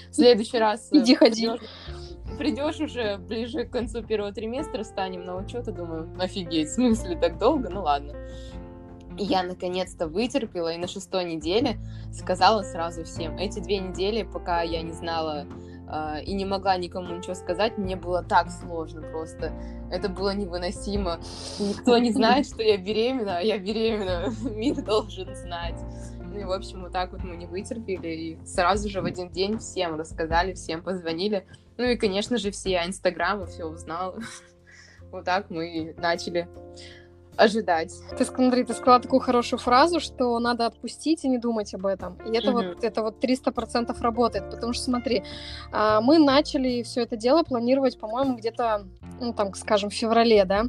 в 0.10 0.14
следующий 0.14 0.58
раз... 0.58 0.90
э, 0.92 0.98
Иди 0.98 1.14
ходи. 1.14 1.48
придёшь- 1.50 1.62
Придешь 2.38 2.80
уже 2.80 3.17
ближе 3.17 3.65
к 3.65 3.71
концу 3.71 4.04
первого 4.04 4.32
триместра, 4.32 4.84
станем 4.84 5.26
на 5.26 5.38
учет, 5.38 5.67
и 5.67 5.71
думаю, 5.71 6.10
офигеть, 6.19 6.69
в 6.69 6.73
смысле 6.73 7.17
так 7.17 7.39
долго? 7.39 7.69
Ну 7.69 7.82
ладно. 7.82 8.13
Я 9.17 9.41
наконец-то 9.41 10.08
вытерпела, 10.08 10.73
и 10.73 10.78
на 10.78 10.88
шестой 10.88 11.26
неделе 11.26 11.80
сказала 12.13 12.62
сразу 12.62 13.04
всем. 13.04 13.38
Эти 13.38 13.60
две 13.60 13.80
недели, 13.80 14.21
пока 14.21 14.62
я 14.62 14.84
не 14.84 14.91
знала 14.91 15.47
э, 15.91 16.23
и 16.23 16.34
не 16.34 16.45
могла 16.45 16.78
никому 16.78 17.15
ничего 17.15 17.34
сказать, 17.34 17.80
мне 17.80 17.95
было 17.95 18.21
так 18.21 18.52
сложно 18.52 19.02
просто. 19.02 19.52
Это 19.89 20.08
было 20.08 20.36
невыносимо. 20.36 21.19
Никто 21.58 21.97
не 21.97 22.12
знает, 22.12 22.45
что 22.45 22.62
я 22.62 22.78
беременна, 22.78 23.39
а 23.39 23.41
я 23.41 23.58
беременна. 23.58 24.32
Мир 24.52 24.76
должен 24.84 25.34
знать. 25.36 25.80
Ну 26.21 26.39
и, 26.39 26.43
в 26.43 26.52
общем, 26.52 26.82
вот 26.82 26.91
так 26.91 27.12
вот 27.12 27.23
мы 27.23 27.36
не 27.36 27.47
вытерпели. 27.47 28.08
И 28.08 28.38
сразу 28.45 28.88
же 28.88 29.02
в 29.02 29.06
один 29.06 29.30
день 29.30 29.58
всем 29.58 29.95
рассказали, 29.95 30.54
всем 30.54 30.84
позвонили. 30.84 31.43
Ну 31.78 31.84
и, 31.86 31.96
конечно 31.96 32.38
же, 32.38 32.52
все 32.52 32.82
инстаграмы, 32.86 33.48
все 33.48 33.66
узнала. 33.66 34.20
Вот 35.10 35.24
так 35.24 35.50
мы 35.50 35.96
начали 35.98 36.50
ожидать. 37.38 37.94
Ты, 38.18 38.26
смотри, 38.26 38.63
ты 38.66 38.74
сказала 38.74 39.00
такую 39.00 39.20
хорошую 39.22 39.60
фразу, 39.60 40.00
что 40.00 40.38
надо 40.40 40.66
отпустить 40.66 41.24
и 41.24 41.30
не 41.30 41.38
думать 41.38 41.74
об 41.74 41.86
этом. 41.86 42.16
И 42.26 42.36
это 42.36 42.52
Мгм. 42.52 42.68
вот 42.74 42.84
это 42.84 43.02
вот 43.04 43.20
300% 43.20 44.02
работает, 44.02 44.50
потому 44.50 44.74
что 44.74 44.84
смотри, 44.84 45.24
а, 45.72 46.02
мы 46.02 46.18
начали 46.18 46.84
все 46.84 47.04
это 47.04 47.16
дело 47.16 47.44
планировать, 47.44 47.98
по-моему, 48.00 48.38
где-то, 48.38 48.88
ну 49.22 49.34
там, 49.34 49.54
скажем, 49.54 49.90
в 49.90 49.94
феврале, 49.94 50.44
да, 50.46 50.66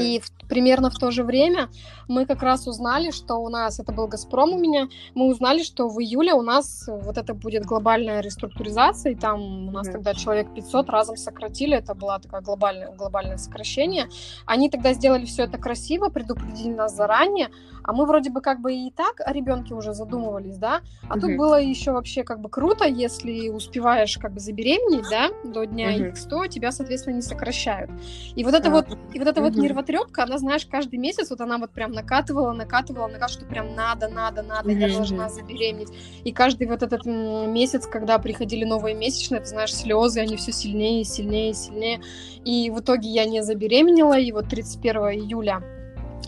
И 0.00 0.20
в- 0.20 0.30
примерно 0.48 0.90
в 0.90 0.94
то 0.98 1.10
же 1.10 1.24
время 1.24 1.68
мы 2.08 2.26
как 2.26 2.42
раз 2.42 2.66
узнали, 2.66 3.10
что 3.10 3.36
у 3.36 3.48
нас, 3.48 3.80
это 3.80 3.92
был 3.92 4.06
«Газпром» 4.06 4.52
у 4.52 4.58
меня, 4.58 4.88
мы 5.14 5.26
узнали, 5.26 5.62
что 5.62 5.88
в 5.88 5.98
июле 6.00 6.32
у 6.34 6.42
нас 6.42 6.84
вот 6.88 7.16
это 7.18 7.34
будет 7.34 7.64
глобальная 7.64 8.20
реструктуризация, 8.20 9.12
и 9.12 9.14
там 9.14 9.68
у 9.68 9.70
нас 9.72 9.88
тогда 9.88 10.14
человек 10.14 10.52
500 10.54 10.88
разом 10.90 11.16
сократили, 11.16 11.76
это 11.76 11.94
было 11.94 12.18
такое 12.20 12.40
глобальное, 12.40 12.92
глобальное 12.92 13.38
сокращение. 13.38 14.08
Они 14.46 14.68
тогда 14.70 14.92
сделали 14.92 15.24
все 15.24 15.44
это 15.44 15.58
красиво, 15.58 16.08
предупредили 16.08 16.72
нас 16.74 16.94
заранее, 16.94 17.48
а 17.84 17.92
мы 17.92 18.06
вроде 18.06 18.30
бы 18.30 18.40
как 18.40 18.60
бы 18.60 18.74
и 18.74 18.90
так 18.90 19.20
о 19.24 19.32
ребенке 19.32 19.74
уже 19.74 19.94
задумывались, 19.94 20.58
да, 20.58 20.80
а 21.08 21.18
тут 21.18 21.36
было 21.36 21.60
еще 21.60 21.92
вообще 21.92 22.24
как 22.24 22.40
бы 22.40 22.48
круто, 22.48 22.86
если 22.86 23.48
успеваешь 23.48 24.18
как 24.18 24.32
бы 24.32 24.40
забеременеть, 24.40 25.08
да, 25.10 25.30
до 25.44 25.64
дня 25.64 25.92
Мгм. 25.92 26.08
X, 26.10 26.24
то 26.26 26.46
тебя, 26.46 26.72
соответственно, 26.72 27.16
не 27.16 27.22
сокращают. 27.22 27.90
И 28.34 28.44
вот 28.44 28.54
это 28.54 28.70
вот 28.70 28.86
и 29.12 29.18
вот 29.18 29.28
эта 29.28 29.40
вот 29.40 29.56
нервотрепка, 29.56 30.24
она, 30.24 30.38
знаешь, 30.38 30.66
каждый 30.66 30.98
месяц 30.98 31.30
вот 31.30 31.40
она 31.40 31.58
вот 31.58 31.70
прям 31.70 31.92
накатывала, 31.92 32.52
накатывала, 32.52 33.06
накатывала, 33.06 33.28
что 33.28 33.44
прям 33.44 33.74
надо, 33.74 34.08
надо, 34.08 34.42
надо, 34.42 34.70
я 34.70 34.88
должна 34.88 35.28
забеременеть. 35.28 35.90
И 36.24 36.32
каждый 36.32 36.66
вот 36.66 36.82
этот 36.82 37.04
месяц, 37.06 37.86
когда 37.86 38.18
приходили 38.18 38.64
новые 38.64 38.94
месячные, 38.94 39.40
ты 39.40 39.46
знаешь, 39.46 39.74
слезы, 39.74 40.20
они 40.20 40.36
все 40.36 40.52
сильнее, 40.52 41.04
сильнее, 41.04 41.54
сильнее. 41.54 42.00
И 42.44 42.70
в 42.70 42.80
итоге 42.80 43.08
я 43.08 43.24
не 43.24 43.42
забеременела, 43.42 44.18
и 44.18 44.32
вот 44.32 44.48
31 44.48 45.20
июля 45.20 45.62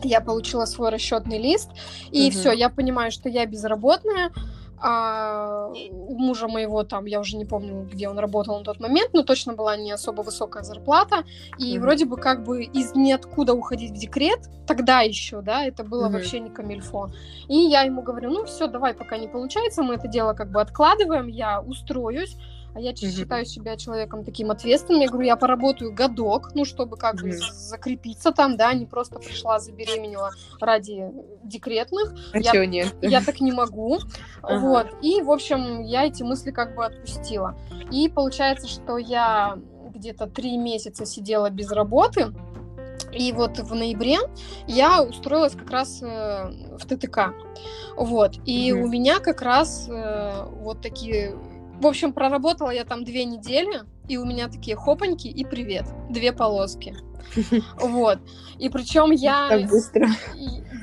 я 0.02 0.20
получила 0.20 0.64
свой 0.66 0.90
расчетный 0.90 1.38
лист, 1.38 1.70
и 2.10 2.22
Мгм. 2.22 2.30
все, 2.30 2.52
я 2.52 2.68
понимаю, 2.68 3.10
что 3.10 3.28
я 3.28 3.46
безработная, 3.46 4.30
а 4.86 5.68
у 5.90 6.18
мужа 6.18 6.46
моего 6.46 6.82
там, 6.84 7.06
я 7.06 7.20
уже 7.20 7.36
не 7.36 7.44
помню, 7.46 7.88
где 7.90 8.08
он 8.08 8.18
работал 8.18 8.58
на 8.58 8.64
тот 8.64 8.80
момент, 8.80 9.10
но 9.14 9.22
точно 9.22 9.54
была 9.54 9.76
не 9.76 9.92
особо 9.92 10.22
высокая 10.22 10.62
зарплата, 10.62 11.24
и 11.58 11.72
Мгм. 11.74 11.82
вроде 11.82 12.04
бы 12.04 12.16
как 12.16 12.44
бы 12.44 12.64
из 12.64 12.94
ниоткуда 12.94 13.54
уходить 13.54 13.92
в 13.92 13.94
декрет, 13.98 14.40
тогда 14.66 15.00
еще, 15.00 15.40
да, 15.40 15.64
это 15.64 15.84
было 15.84 16.04
Мгм. 16.04 16.12
вообще 16.12 16.40
не 16.40 16.50
камильфо. 16.50 17.10
И 17.48 17.56
я 17.56 17.82
ему 17.82 18.02
говорю, 18.02 18.30
ну 18.30 18.44
все, 18.44 18.66
давай, 18.66 18.94
пока 18.94 19.16
не 19.16 19.28
получается, 19.28 19.82
мы 19.82 19.94
это 19.94 20.08
дело 20.08 20.34
как 20.34 20.50
бы 20.50 20.60
откладываем, 20.60 21.28
я 21.28 21.60
устроюсь, 21.60 22.36
а 22.74 22.80
я 22.80 22.90
Мгм. 22.90 22.96
считаю 22.98 23.46
себя 23.46 23.76
человеком 23.76 24.24
таким 24.24 24.50
ответственным. 24.50 25.00
Я 25.02 25.08
говорю, 25.08 25.26
я 25.26 25.36
поработаю 25.36 25.92
годок, 25.94 26.50
ну, 26.54 26.64
чтобы 26.64 26.96
как 26.96 27.16
бы 27.16 27.28
Мгм. 27.28 27.38
з- 27.38 27.68
закрепиться 27.68 28.32
там, 28.32 28.56
да, 28.56 28.72
не 28.74 28.86
просто 28.86 29.18
пришла, 29.18 29.58
забеременела 29.60 30.30
ради 30.60 31.10
декретных. 31.44 32.14
А 32.32 32.38
я- 32.38 32.52
чё 32.52 32.64
нет? 32.64 32.94
Я 33.02 33.22
так 33.22 33.40
не 33.40 33.52
могу. 33.52 33.98
Ага. 34.42 34.58
Вот. 34.58 34.86
И, 35.02 35.22
в 35.22 35.30
общем, 35.30 35.82
я 35.82 36.04
эти 36.06 36.22
мысли 36.22 36.50
как 36.50 36.74
бы 36.74 36.84
отпустила. 36.84 37.56
И 37.92 38.08
получается, 38.08 38.66
что 38.68 38.98
я 38.98 39.58
где-то 39.94 40.26
три 40.26 40.56
месяца 40.58 41.06
сидела 41.06 41.50
без 41.50 41.70
работы. 41.70 42.32
И 43.12 43.30
вот 43.32 43.58
в 43.60 43.74
ноябре 43.74 44.18
я 44.66 45.00
устроилась 45.02 45.52
как 45.54 45.70
раз 45.70 46.02
э, 46.02 46.50
в 46.76 46.84
ТТК. 46.86 47.32
Вот. 47.96 48.34
И 48.44 48.72
Мгм. 48.72 48.82
у 48.82 48.88
меня 48.88 49.20
как 49.20 49.40
раз 49.42 49.86
э, 49.88 50.44
вот 50.60 50.80
такие... 50.80 51.36
В 51.80 51.86
общем, 51.86 52.12
проработала 52.12 52.70
я 52.70 52.84
там 52.84 53.04
две 53.04 53.24
недели, 53.24 53.82
и 54.08 54.16
у 54.16 54.24
меня 54.24 54.48
такие 54.48 54.76
хопаньки 54.76 55.28
и 55.28 55.44
привет. 55.44 55.86
Две 56.10 56.32
полоски. 56.32 56.96
Вот. 57.80 58.18
И 58.58 58.68
причем 58.68 59.10
я... 59.10 59.48
Так 59.48 59.68
быстро. 59.68 60.08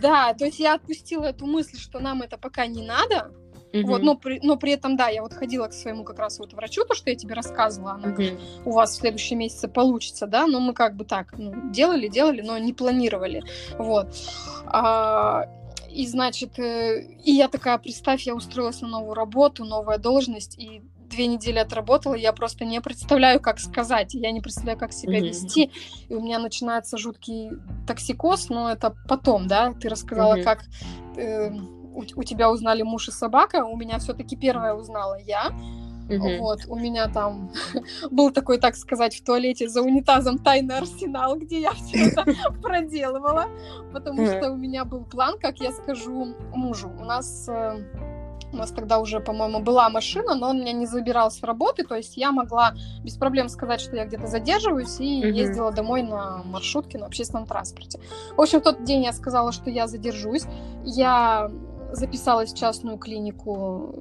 Да, 0.01 0.33
то 0.33 0.45
есть 0.45 0.59
я 0.59 0.73
отпустила 0.73 1.25
эту 1.25 1.45
мысль, 1.45 1.77
что 1.77 1.99
нам 1.99 2.23
это 2.23 2.37
пока 2.37 2.65
не 2.65 2.81
надо. 2.81 3.31
Вот, 3.73 3.99
Мгм. 3.99 4.05
но 4.05 4.15
при, 4.15 4.39
но 4.43 4.57
при 4.57 4.73
этом, 4.73 4.97
да, 4.97 5.07
я 5.07 5.21
вот 5.21 5.33
ходила 5.33 5.67
к 5.67 5.73
своему 5.73 6.03
как 6.03 6.19
раз 6.19 6.39
вот 6.39 6.51
врачу, 6.53 6.83
то, 6.83 6.93
что 6.93 7.09
я 7.09 7.15
тебе 7.15 7.35
рассказывала, 7.35 7.93
она 7.93 8.09
Мгм. 8.09 8.37
у 8.65 8.71
вас 8.71 8.91
в 8.91 8.95
следующем 8.99 9.39
месяце 9.39 9.69
получится, 9.69 10.27
да, 10.27 10.45
но 10.45 10.59
мы 10.59 10.73
как 10.73 10.97
бы 10.97 11.05
так, 11.05 11.33
ну, 11.37 11.71
делали, 11.71 12.09
делали, 12.09 12.41
но 12.41 12.57
не 12.57 12.73
планировали, 12.73 13.43
вот. 13.77 14.07
А, 14.65 15.45
и, 15.93 16.07
значит, 16.07 16.57
э, 16.59 17.01
и 17.23 17.31
я 17.31 17.47
такая, 17.47 17.77
представь, 17.77 18.25
я 18.25 18.35
устроилась 18.35 18.81
на 18.81 18.87
новую 18.87 19.13
работу, 19.13 19.65
новая 19.65 19.97
должность, 19.97 20.57
и 20.57 20.81
две 21.09 21.27
недели 21.27 21.59
отработала, 21.59 22.15
я 22.15 22.31
просто 22.31 22.65
не 22.65 22.79
представляю, 22.81 23.39
как 23.39 23.59
сказать, 23.59 24.13
я 24.13 24.31
не 24.31 24.41
представляю, 24.41 24.77
как 24.77 24.93
себя 24.93 25.19
Мгм. 25.19 25.27
вести, 25.27 25.71
и 26.07 26.15
у 26.15 26.21
меня 26.21 26.39
начинается 26.39 26.97
жуткий 26.97 27.51
токсикоз, 27.85 28.49
но 28.49 28.71
это 28.71 28.95
потом, 29.07 29.47
да, 29.47 29.73
ты 29.73 29.89
рассказала, 29.89 30.35
Мгм. 30.35 30.43
как 30.43 30.63
э, 31.17 31.51
у, 31.93 32.03
у 32.15 32.23
тебя 32.23 32.49
узнали 32.49 32.83
муж 32.83 33.09
и 33.09 33.11
собака, 33.11 33.65
у 33.65 33.75
меня 33.75 33.99
все-таки 33.99 34.35
первая 34.37 34.73
узнала 34.73 35.19
я, 35.19 35.51
Мгм. 36.17 36.39
вот, 36.39 36.59
у 36.67 36.75
меня 36.75 37.07
там 37.07 37.51
был 38.11 38.31
такой, 38.31 38.57
так 38.57 38.75
сказать, 38.75 39.15
в 39.15 39.23
туалете 39.23 39.67
за 39.67 39.81
унитазом 39.81 40.37
тайный 40.37 40.77
арсенал, 40.77 41.37
где 41.37 41.61
я 41.61 41.71
все 41.73 41.97
это 41.97 42.25
проделывала, 42.61 43.45
потому 43.93 44.21
Мгм. 44.23 44.27
что 44.27 44.51
у 44.51 44.57
меня 44.57 44.85
был 44.85 45.03
план, 45.05 45.37
как 45.39 45.59
я 45.59 45.71
скажу 45.71 46.35
мужу. 46.53 46.89
У 46.99 47.05
нас 47.05 47.47
э, 47.49 47.83
у 48.53 48.57
нас 48.57 48.71
тогда 48.71 48.99
уже, 48.99 49.19
по-моему, 49.19 49.61
была 49.61 49.89
машина, 49.89 50.35
но 50.35 50.49
он 50.49 50.59
меня 50.59 50.73
не 50.73 50.85
забирал 50.85 51.31
с 51.31 51.41
работы, 51.41 51.83
то 51.83 51.95
есть 51.95 52.17
я 52.17 52.31
могла 52.31 52.73
без 53.03 53.15
проблем 53.15 53.49
сказать, 53.49 53.79
что 53.79 53.95
я 53.95 54.05
где-то 54.05 54.27
задерживаюсь, 54.27 54.99
и 54.99 55.19
Мгм. 55.19 55.33
ездила 55.33 55.71
домой 55.71 56.03
на 56.03 56.43
маршрутке, 56.43 56.97
на 56.97 57.05
общественном 57.05 57.45
транспорте. 57.45 57.99
В 58.35 58.41
общем, 58.41 58.59
в 58.59 58.63
тот 58.63 58.83
день 58.83 59.03
я 59.03 59.13
сказала, 59.13 59.51
что 59.51 59.69
я 59.69 59.87
задержусь. 59.87 60.43
Я 60.83 61.49
записалась 61.93 62.53
в 62.53 62.57
частную 62.57 62.97
клинику. 62.97 63.95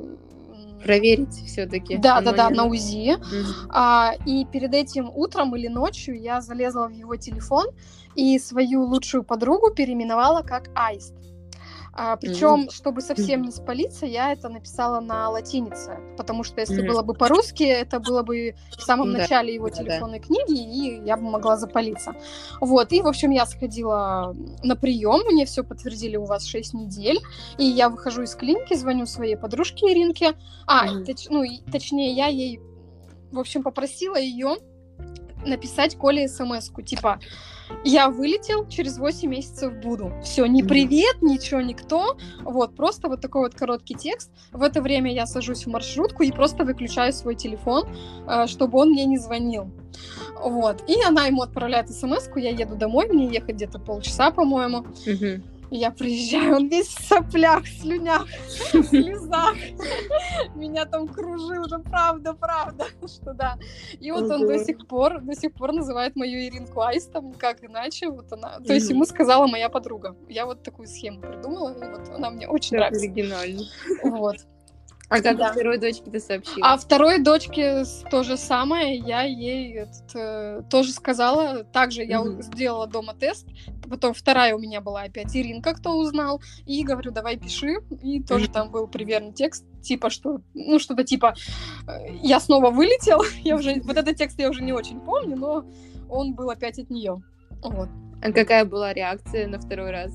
Проверить 0.83 1.35
все-таки. 1.47 1.97
Да, 1.97 2.21
да, 2.21 2.33
да, 2.33 2.51
на 2.51 2.64
УЗИ. 2.64 3.16
Мгм. 3.16 3.71
А, 3.71 4.14
и 4.27 4.45
перед 4.47 4.75
этим 4.75 5.11
утром 5.14 5.55
или 5.57 5.69
ночью 5.69 6.19
я 6.19 6.40
залезла 6.40 6.88
в 6.88 6.93
его 6.93 7.16
телефон 7.16 7.66
и 8.14 8.38
свою 8.38 8.85
лучшую 8.85 9.23
подругу 9.23 9.71
переименовала 9.71 10.43
как 10.43 10.71
Аист. 10.75 11.14
А, 12.03 12.17
причем, 12.17 12.71
чтобы 12.71 13.03
совсем 13.03 13.43
не 13.43 13.51
спалиться, 13.53 14.07
я 14.07 14.33
это 14.33 14.49
написала 14.49 15.01
на 15.01 15.29
латинице, 15.29 15.99
потому 16.17 16.45
что 16.45 16.59
если 16.63 16.81
Мгм. 16.81 16.87
было 16.87 17.03
бы 17.03 17.13
по-русски, 17.13 17.63
это 17.65 18.01
было 18.01 18.23
бы 18.23 18.55
в 18.71 18.81
самом 18.81 19.13
Да, 19.13 19.19
начале 19.19 19.53
его 19.53 19.69
телефонной 19.69 20.19
книги, 20.19 20.59
и 20.63 21.05
я 21.05 21.19
бы 21.19 21.25
могла 21.25 21.59
запалиться. 21.59 22.15
Вот, 22.63 22.91
и, 22.93 23.03
в 23.03 23.07
общем, 23.07 23.33
я 23.33 23.45
сходила 23.45 24.35
на 24.63 24.77
прием, 24.77 25.21
мне 25.31 25.45
все 25.45 25.63
подтвердили, 25.63 26.17
у 26.17 26.25
вас 26.25 26.47
6 26.47 26.73
недель, 26.73 27.19
и 27.59 27.65
я 27.67 27.91
выхожу 27.91 28.23
из 28.23 28.35
клиники, 28.35 28.73
звоню 28.73 29.05
своей 29.05 29.37
подружке 29.37 29.93
Иринке, 29.93 30.33
а, 30.67 30.87
Мгм. 30.87 31.03
точ- 31.03 31.27
ну, 31.29 31.45
точнее, 31.71 32.13
я 32.15 32.29
ей, 32.29 32.61
в 33.31 33.39
общем, 33.39 33.63
попросила 33.63 34.17
ее 34.17 34.57
написать 35.45 35.97
Коле 35.97 36.29
смс-ку, 36.29 36.81
типа, 36.81 37.21
я 37.85 38.11
вылетел, 38.11 38.67
через 38.69 38.99
8 38.99 39.29
месяцев 39.29 39.73
буду. 39.83 40.13
Все, 40.23 40.47
не 40.47 40.63
привет, 40.63 41.23
ничего, 41.23 41.61
никто. 41.61 42.17
Вот, 42.43 42.77
просто 42.77 43.09
вот 43.09 43.21
такой 43.21 43.43
вот 43.43 43.55
короткий 43.55 43.95
текст. 43.95 44.31
В 44.53 44.63
это 44.63 44.83
время 44.83 45.13
я 45.13 45.27
сажусь 45.27 45.67
в 45.67 45.71
маршрутку 45.71 46.23
и 46.23 46.31
просто 46.31 46.65
выключаю 46.65 47.13
свой 47.13 47.35
телефон, 47.35 47.89
э, 48.29 48.47
чтобы 48.47 48.79
он 48.79 48.91
мне 48.91 49.05
не 49.05 49.19
звонил. 49.19 49.71
Вот. 50.43 50.83
И 50.89 51.03
она 51.03 51.27
ему 51.27 51.43
отправляет 51.43 51.91
смс 51.91 52.29
я 52.37 52.51
еду 52.51 52.77
домой, 52.77 53.09
мне 53.09 53.27
ехать 53.27 53.57
где-то 53.57 53.79
полчаса, 53.79 54.31
по-моему. 54.31 54.87
Мгм. 55.07 55.43
Я 55.71 55.93
приезжаю, 55.93 56.57
он 56.57 56.69
весь 56.69 56.89
в 56.89 57.05
соплях, 57.05 57.67
слюнях, 57.67 58.27
слезах. 58.89 59.55
Меня 60.57 60.85
там 60.85 61.07
кружил, 61.07 61.65
ну 61.71 61.83
правда, 61.83 62.35
правда, 62.35 62.87
что 63.07 63.35
да. 63.35 63.57
И 64.01 64.11
вот 64.11 64.31
он 64.31 64.47
до 64.47 64.59
сих 64.59 64.87
пор, 64.89 65.21
до 65.21 65.35
сих 65.35 65.53
пор 65.55 65.73
называет 65.73 66.17
мою 66.17 66.41
Иринку 66.41 66.81
Айс, 66.81 67.07
там 67.07 67.33
как 67.35 67.65
иначе, 67.65 68.09
вот 68.09 68.33
она. 68.33 68.59
То 68.61 68.75
есть 68.75 68.91
ему 68.91 69.05
сказала 69.05 69.47
моя 69.47 69.69
подруга. 69.69 70.17
Я 70.29 70.47
вот 70.47 70.63
такую 70.63 70.89
схему 70.89 71.21
придумала, 71.21 71.71
и 71.73 71.89
вот 71.89 72.09
она 72.09 72.31
мне 72.31 72.49
очень 72.49 72.77
нравится. 72.77 73.05
оригинально. 73.05 73.63
Вот. 74.05 74.39
А 75.11 75.20
как 75.20 75.37
Да. 75.38 75.53
второй 75.53 75.79
дочке 75.79 76.09
ты 76.09 76.20
сообщила? 76.20 76.68
А 76.73 76.77
второй 76.77 77.18
дочке 77.20 77.83
то 78.12 78.23
же 78.23 78.37
самое, 78.37 78.96
я 78.96 79.23
ей 79.23 79.75
этот, 79.79 80.14
э, 80.14 80.62
тоже 80.70 80.92
сказала, 80.92 81.64
также 81.64 82.05
я 82.05 82.23
у- 82.23 82.40
сделала 82.40 82.87
дома 82.87 83.14
тест, 83.14 83.44
потом 83.90 84.14
вторая 84.14 84.55
у 84.55 84.61
меня 84.61 84.81
была 84.81 85.03
опять 85.03 85.35
Иринка, 85.37 85.75
кто 85.75 85.99
узнал, 85.99 86.40
и 86.64 86.85
говорю, 86.85 87.11
давай 87.11 87.37
пиши, 87.37 87.79
и 88.03 88.23
тоже 88.23 88.44
Мгм. 88.44 88.53
там 88.53 88.70
был 88.70 88.87
примерно 88.87 89.33
текст, 89.33 89.64
типа 89.83 90.11
что, 90.11 90.42
ну 90.55 90.79
что-то 90.79 91.03
типа, 91.03 91.35
э, 91.88 92.14
я 92.23 92.38
снова 92.38 92.70
вылетел, 92.70 93.20
я 93.42 93.57
уже, 93.57 93.81
вот 93.83 93.96
этот 93.96 94.16
текст 94.16 94.38
я 94.38 94.49
уже 94.49 94.62
не 94.62 94.73
очень 94.73 95.01
помню, 95.01 95.37
но 95.37 95.64
он 96.09 96.35
был 96.35 96.51
опять 96.51 96.79
от 96.79 96.88
нее. 96.88 97.20
Вот. 97.62 97.88
А 98.23 98.31
какая 98.33 98.64
была 98.64 98.92
реакция 98.92 99.49
на 99.49 99.59
второй 99.59 99.90
раз? 99.90 100.12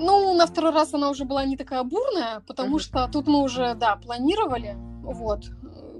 Ну, 0.00 0.34
на 0.34 0.46
второй 0.46 0.72
раз 0.72 0.94
она 0.94 1.10
уже 1.10 1.24
была 1.24 1.44
не 1.44 1.56
такая 1.56 1.82
бурная, 1.84 2.40
потому 2.46 2.70
Мгм. 2.70 2.78
что 2.80 3.08
тут 3.12 3.28
мы 3.28 3.42
уже, 3.42 3.74
да, 3.74 3.96
планировали, 3.96 4.74
вот, 5.02 5.44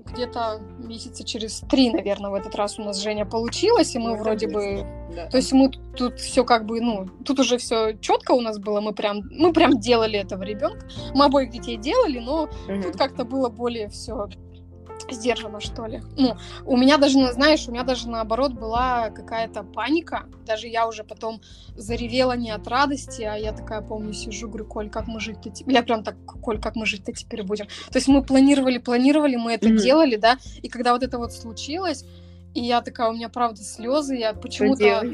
где-то 0.07 0.61
месяца 0.79 1.23
через 1.23 1.61
три, 1.71 1.91
наверное, 1.91 2.31
в 2.31 2.35
этот 2.35 2.55
раз 2.55 2.79
у 2.79 2.83
нас 2.83 2.97
Женя 2.99 3.27
получилось, 3.27 3.95
и 3.95 3.99
мы 3.99 4.11
Ну, 4.13 4.17
вроде 4.17 4.49
бы, 4.49 4.87
Да. 5.15 5.27
то 5.29 5.37
есть 5.37 5.53
мы 5.53 5.71
тут 5.97 6.19
все 6.19 6.45
как 6.45 6.65
бы, 6.65 6.81
ну, 6.81 7.07
тут 7.25 7.39
уже 7.41 7.59
все 7.59 7.93
четко 7.99 8.33
у 8.33 8.41
нас 8.41 8.59
было, 8.59 8.81
мы 8.81 8.93
прям, 8.93 9.21
мы 9.31 9.53
прям 9.53 9.79
делали 9.79 10.19
этого 10.19 10.43
ребенка, 10.43 10.89
мы 11.15 11.27
обоих 11.27 11.51
детей 11.51 11.77
делали, 11.77 12.19
но 12.19 12.49
Мгм. 12.69 12.83
тут 12.83 12.97
как-то 12.97 13.25
было 13.25 13.51
более 13.51 13.89
все 13.89 14.29
сдержанно, 15.11 15.61
что 15.61 15.87
ли. 15.87 16.03
Ну, 16.17 16.37
у 16.65 16.77
меня 16.77 16.99
даже, 16.99 17.19
ну, 17.19 17.33
знаешь, 17.33 17.67
у 17.69 17.73
меня 17.73 17.83
даже 17.83 18.09
наоборот 18.09 18.53
была 18.53 19.11
какая-то 19.11 19.63
паника. 19.63 20.27
Даже 20.47 20.67
я 20.69 20.87
уже 20.89 21.05
потом 21.05 21.41
заревела 21.77 22.33
не 22.37 22.51
от 22.51 22.67
радости, 22.69 23.23
а 23.23 23.35
я 23.37 23.53
такая, 23.53 23.81
помню, 23.81 24.13
сижу, 24.13 24.49
говорю, 24.49 24.67
Коль, 24.67 24.91
как 24.91 25.07
мы 25.07 25.21
жить-то 25.21 25.51
теперь? 25.51 25.75
Я 25.75 25.83
прям 25.83 26.03
так, 26.05 26.17
Коль, 26.25 26.61
как 26.61 26.77
мы 26.77 26.87
жить-то 26.87 27.13
теперь 27.13 27.43
будем? 27.43 27.67
То 27.67 27.97
есть 27.97 28.09
мы 28.09 28.23
планировали, 28.23 28.79
планировали, 28.79 29.37
мы 29.37 29.53
это 29.53 29.69
Мгм. 29.69 29.79
делали, 29.79 30.17
да, 30.17 30.39
и 30.63 30.69
когда 30.69 30.93
вот 30.93 31.03
это 31.03 31.19
вот 31.19 31.33
случилось, 31.33 32.05
и 32.55 32.63
я 32.63 32.81
такая, 32.81 33.11
у 33.11 33.13
меня 33.13 33.29
правда 33.29 33.63
слезы, 33.63 34.17
я 34.17 34.33
почему-то... 34.33 35.05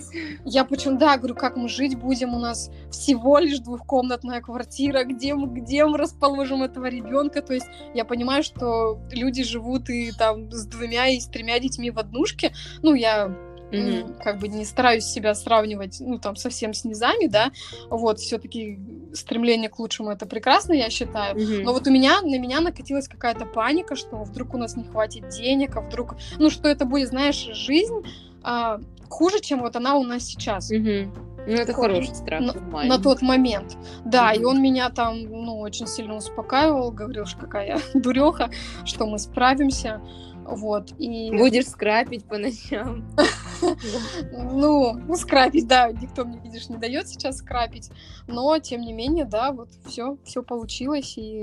Я 0.44 0.64
почему 0.64 0.98
да, 0.98 1.16
говорю, 1.18 1.34
как 1.34 1.56
мы 1.56 1.68
жить 1.68 1.96
будем, 1.96 2.34
у 2.34 2.38
нас 2.38 2.70
всего 2.90 3.38
лишь 3.38 3.58
двухкомнатная 3.58 4.40
квартира, 4.40 5.04
где 5.04 5.34
мы, 5.34 5.48
где 5.48 5.84
мы 5.84 5.98
расположим 5.98 6.62
этого 6.62 6.86
ребенка, 6.86 7.42
то 7.42 7.52
есть 7.52 7.66
я 7.94 8.04
понимаю, 8.04 8.42
что 8.42 8.98
люди 9.10 9.42
живут 9.44 9.90
и 9.90 10.12
там 10.12 10.50
с 10.50 10.66
двумя 10.66 11.08
и 11.08 11.20
с 11.20 11.26
тремя 11.26 11.58
детьми 11.58 11.90
в 11.90 11.98
однушке, 11.98 12.52
ну, 12.82 12.94
я 12.94 13.36
М, 13.72 14.14
как 14.22 14.38
бы 14.38 14.48
не 14.48 14.64
стараюсь 14.64 15.04
себя 15.04 15.34
сравнивать, 15.34 15.96
ну, 16.00 16.18
там, 16.18 16.36
совсем 16.36 16.72
с 16.72 16.84
низами, 16.84 17.26
да, 17.26 17.50
вот, 17.90 18.20
все-таки 18.20 18.78
стремление 19.12 19.68
к 19.68 19.78
лучшему 19.78 20.10
это 20.10 20.26
прекрасно, 20.26 20.72
я 20.72 20.88
считаю, 20.90 21.36
Мгм. 21.36 21.62
но 21.64 21.72
вот 21.72 21.86
у 21.86 21.90
меня, 21.90 22.20
на 22.22 22.38
меня 22.38 22.60
накатилась 22.60 23.08
какая-то 23.08 23.44
паника, 23.46 23.96
что 23.96 24.22
вдруг 24.22 24.54
у 24.54 24.58
нас 24.58 24.76
не 24.76 24.84
хватит 24.84 25.28
денег, 25.28 25.76
а 25.76 25.80
вдруг, 25.80 26.14
ну, 26.38 26.50
что 26.50 26.68
это 26.68 26.84
будет, 26.84 27.08
знаешь, 27.08 27.36
жизнь 27.52 28.02
а, 28.42 28.78
хуже, 29.08 29.40
чем 29.40 29.60
вот 29.60 29.74
она 29.74 29.96
у 29.96 30.04
нас 30.04 30.22
сейчас. 30.24 30.70
Мгм. 30.70 31.12
Ну, 31.46 31.52
это 31.52 31.66
Такой 31.66 31.88
хороший 31.88 32.14
страх, 32.14 32.40
нормально. 32.40 32.96
На 32.96 33.02
тот 33.02 33.22
момент. 33.22 33.76
Да, 34.04 34.32
и 34.32 34.38
Мгм. 34.38 34.48
он 34.48 34.62
меня 34.62 34.90
там, 34.90 35.22
ну, 35.22 35.58
очень 35.60 35.86
сильно 35.86 36.16
успокаивал, 36.16 36.90
говорил, 36.90 37.24
что 37.24 37.38
какая 37.40 37.80
дуреха, 37.94 38.50
что 38.84 39.06
мы 39.06 39.18
справимся. 39.18 40.00
Вот, 40.44 40.92
и... 40.98 41.30
Будешь 41.32 41.66
скрапить 41.66 42.24
по 42.26 42.38
ночам. 42.38 43.04
Ну, 44.32 44.92
ну, 44.94 45.14
скрапить, 45.16 45.66
да, 45.66 45.90
никто 45.92 46.24
мне, 46.24 46.38
видишь, 46.40 46.68
не 46.68 46.76
дает 46.76 47.08
сейчас 47.08 47.38
скрапить, 47.38 47.90
но, 48.26 48.58
тем 48.58 48.80
не 48.82 48.92
менее, 48.92 49.24
да, 49.24 49.52
вот 49.52 49.68
все, 49.86 50.16
все 50.24 50.42
получилось, 50.42 51.16
и, 51.16 51.40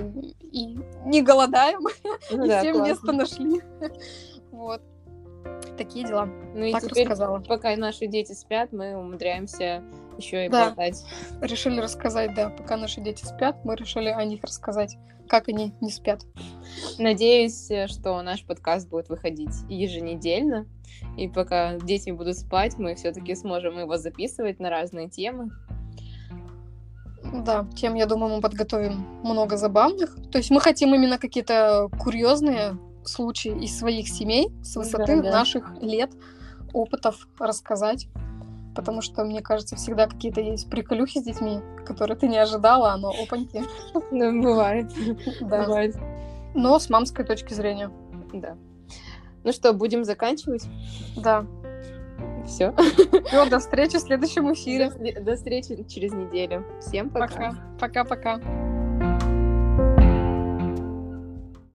и 0.51 0.77
не 1.05 1.21
голодаем, 1.21 1.87
Ну 2.31 2.45
и 2.45 2.47
да, 2.47 2.61
все 2.61 2.73
классно. 2.73 2.89
место 2.89 3.11
нашли. 3.11 3.61
Вот. 4.51 4.81
Такие 5.77 6.05
дела. 6.05 6.27
Ну 6.53 6.63
и 6.65 6.71
Так 6.71 6.83
теперь, 6.83 7.07
рассказала. 7.07 7.39
пока 7.39 7.75
наши 7.75 8.07
дети 8.07 8.33
спят, 8.33 8.71
мы 8.71 8.95
умудряемся 8.95 9.83
еще 10.17 10.45
и 10.45 10.49
Да. 10.49 10.67
болтать. 10.67 11.03
Решили 11.41 11.79
рассказать, 11.79 12.35
да, 12.35 12.49
пока 12.49 12.77
наши 12.77 13.01
дети 13.01 13.25
спят, 13.25 13.57
мы 13.63 13.75
решили 13.75 14.09
о 14.09 14.23
них 14.23 14.43
рассказать, 14.43 14.97
как 15.27 15.47
они 15.47 15.73
не 15.81 15.89
спят. 15.89 16.21
Надеюсь, 16.99 17.69
что 17.87 18.21
наш 18.21 18.45
подкаст 18.45 18.87
будет 18.89 19.09
выходить 19.09 19.53
еженедельно. 19.69 20.67
И 21.17 21.27
пока 21.27 21.77
дети 21.79 22.11
будут 22.11 22.37
спать, 22.37 22.77
мы 22.77 22.93
все-таки 22.95 23.33
сможем 23.35 23.79
его 23.79 23.97
записывать 23.97 24.59
на 24.59 24.69
разные 24.69 25.09
темы. 25.09 25.49
Да, 27.45 27.65
тем, 27.75 27.95
я 27.95 28.05
думаю, 28.05 28.35
мы 28.35 28.41
подготовим 28.41 29.05
много 29.23 29.57
забавных. 29.57 30.15
То 30.31 30.37
есть 30.37 30.51
мы 30.51 30.59
хотим 30.59 30.93
именно 30.93 31.17
какие-то 31.17 31.89
курьезные 31.99 32.77
случаи 33.07 33.51
из 33.63 33.77
своих 33.77 34.07
семей 34.07 34.49
с 34.63 34.75
высоты 34.75 35.17
Да, 35.17 35.23
да. 35.23 35.31
наших 35.31 35.71
лет, 35.81 36.11
опытов 36.73 37.27
рассказать. 37.39 38.07
Потому 38.75 39.01
что, 39.01 39.23
мне 39.23 39.41
кажется, 39.41 39.75
всегда 39.75 40.07
какие-то 40.07 40.41
есть 40.41 40.67
приколюхи 40.69 41.19
с 41.19 41.23
детьми, 41.23 41.59
которые 41.85 42.17
ты 42.17 42.27
не 42.27 42.37
ожидала, 42.37 42.95
но 42.97 43.11
опаньки. 43.11 43.63
Ну, 44.11 44.41
бывает. 44.41 44.91
Да. 45.41 45.63
Бывает. 45.63 45.95
Но 46.55 46.79
с 46.79 46.89
мамской 46.89 47.23
точки 47.23 47.53
зрения. 47.53 47.91
Да. 48.33 48.57
Ну 49.43 49.51
что, 49.51 49.73
будем 49.73 50.03
заканчивать? 50.03 50.63
Да. 51.17 51.45
Все. 52.47 52.73
Все, 53.27 53.45
до 53.45 53.59
встречи 53.59 53.97
в 53.97 54.01
следующем 54.01 54.51
эфире. 54.53 54.91
До 55.21 55.35
встречи 55.35 55.83
через 55.83 56.11
неделю. 56.13 56.65
Всем 56.81 57.09
пока. 57.09 57.27
Пока. 57.79 58.03
Пока-пока. 58.03 58.72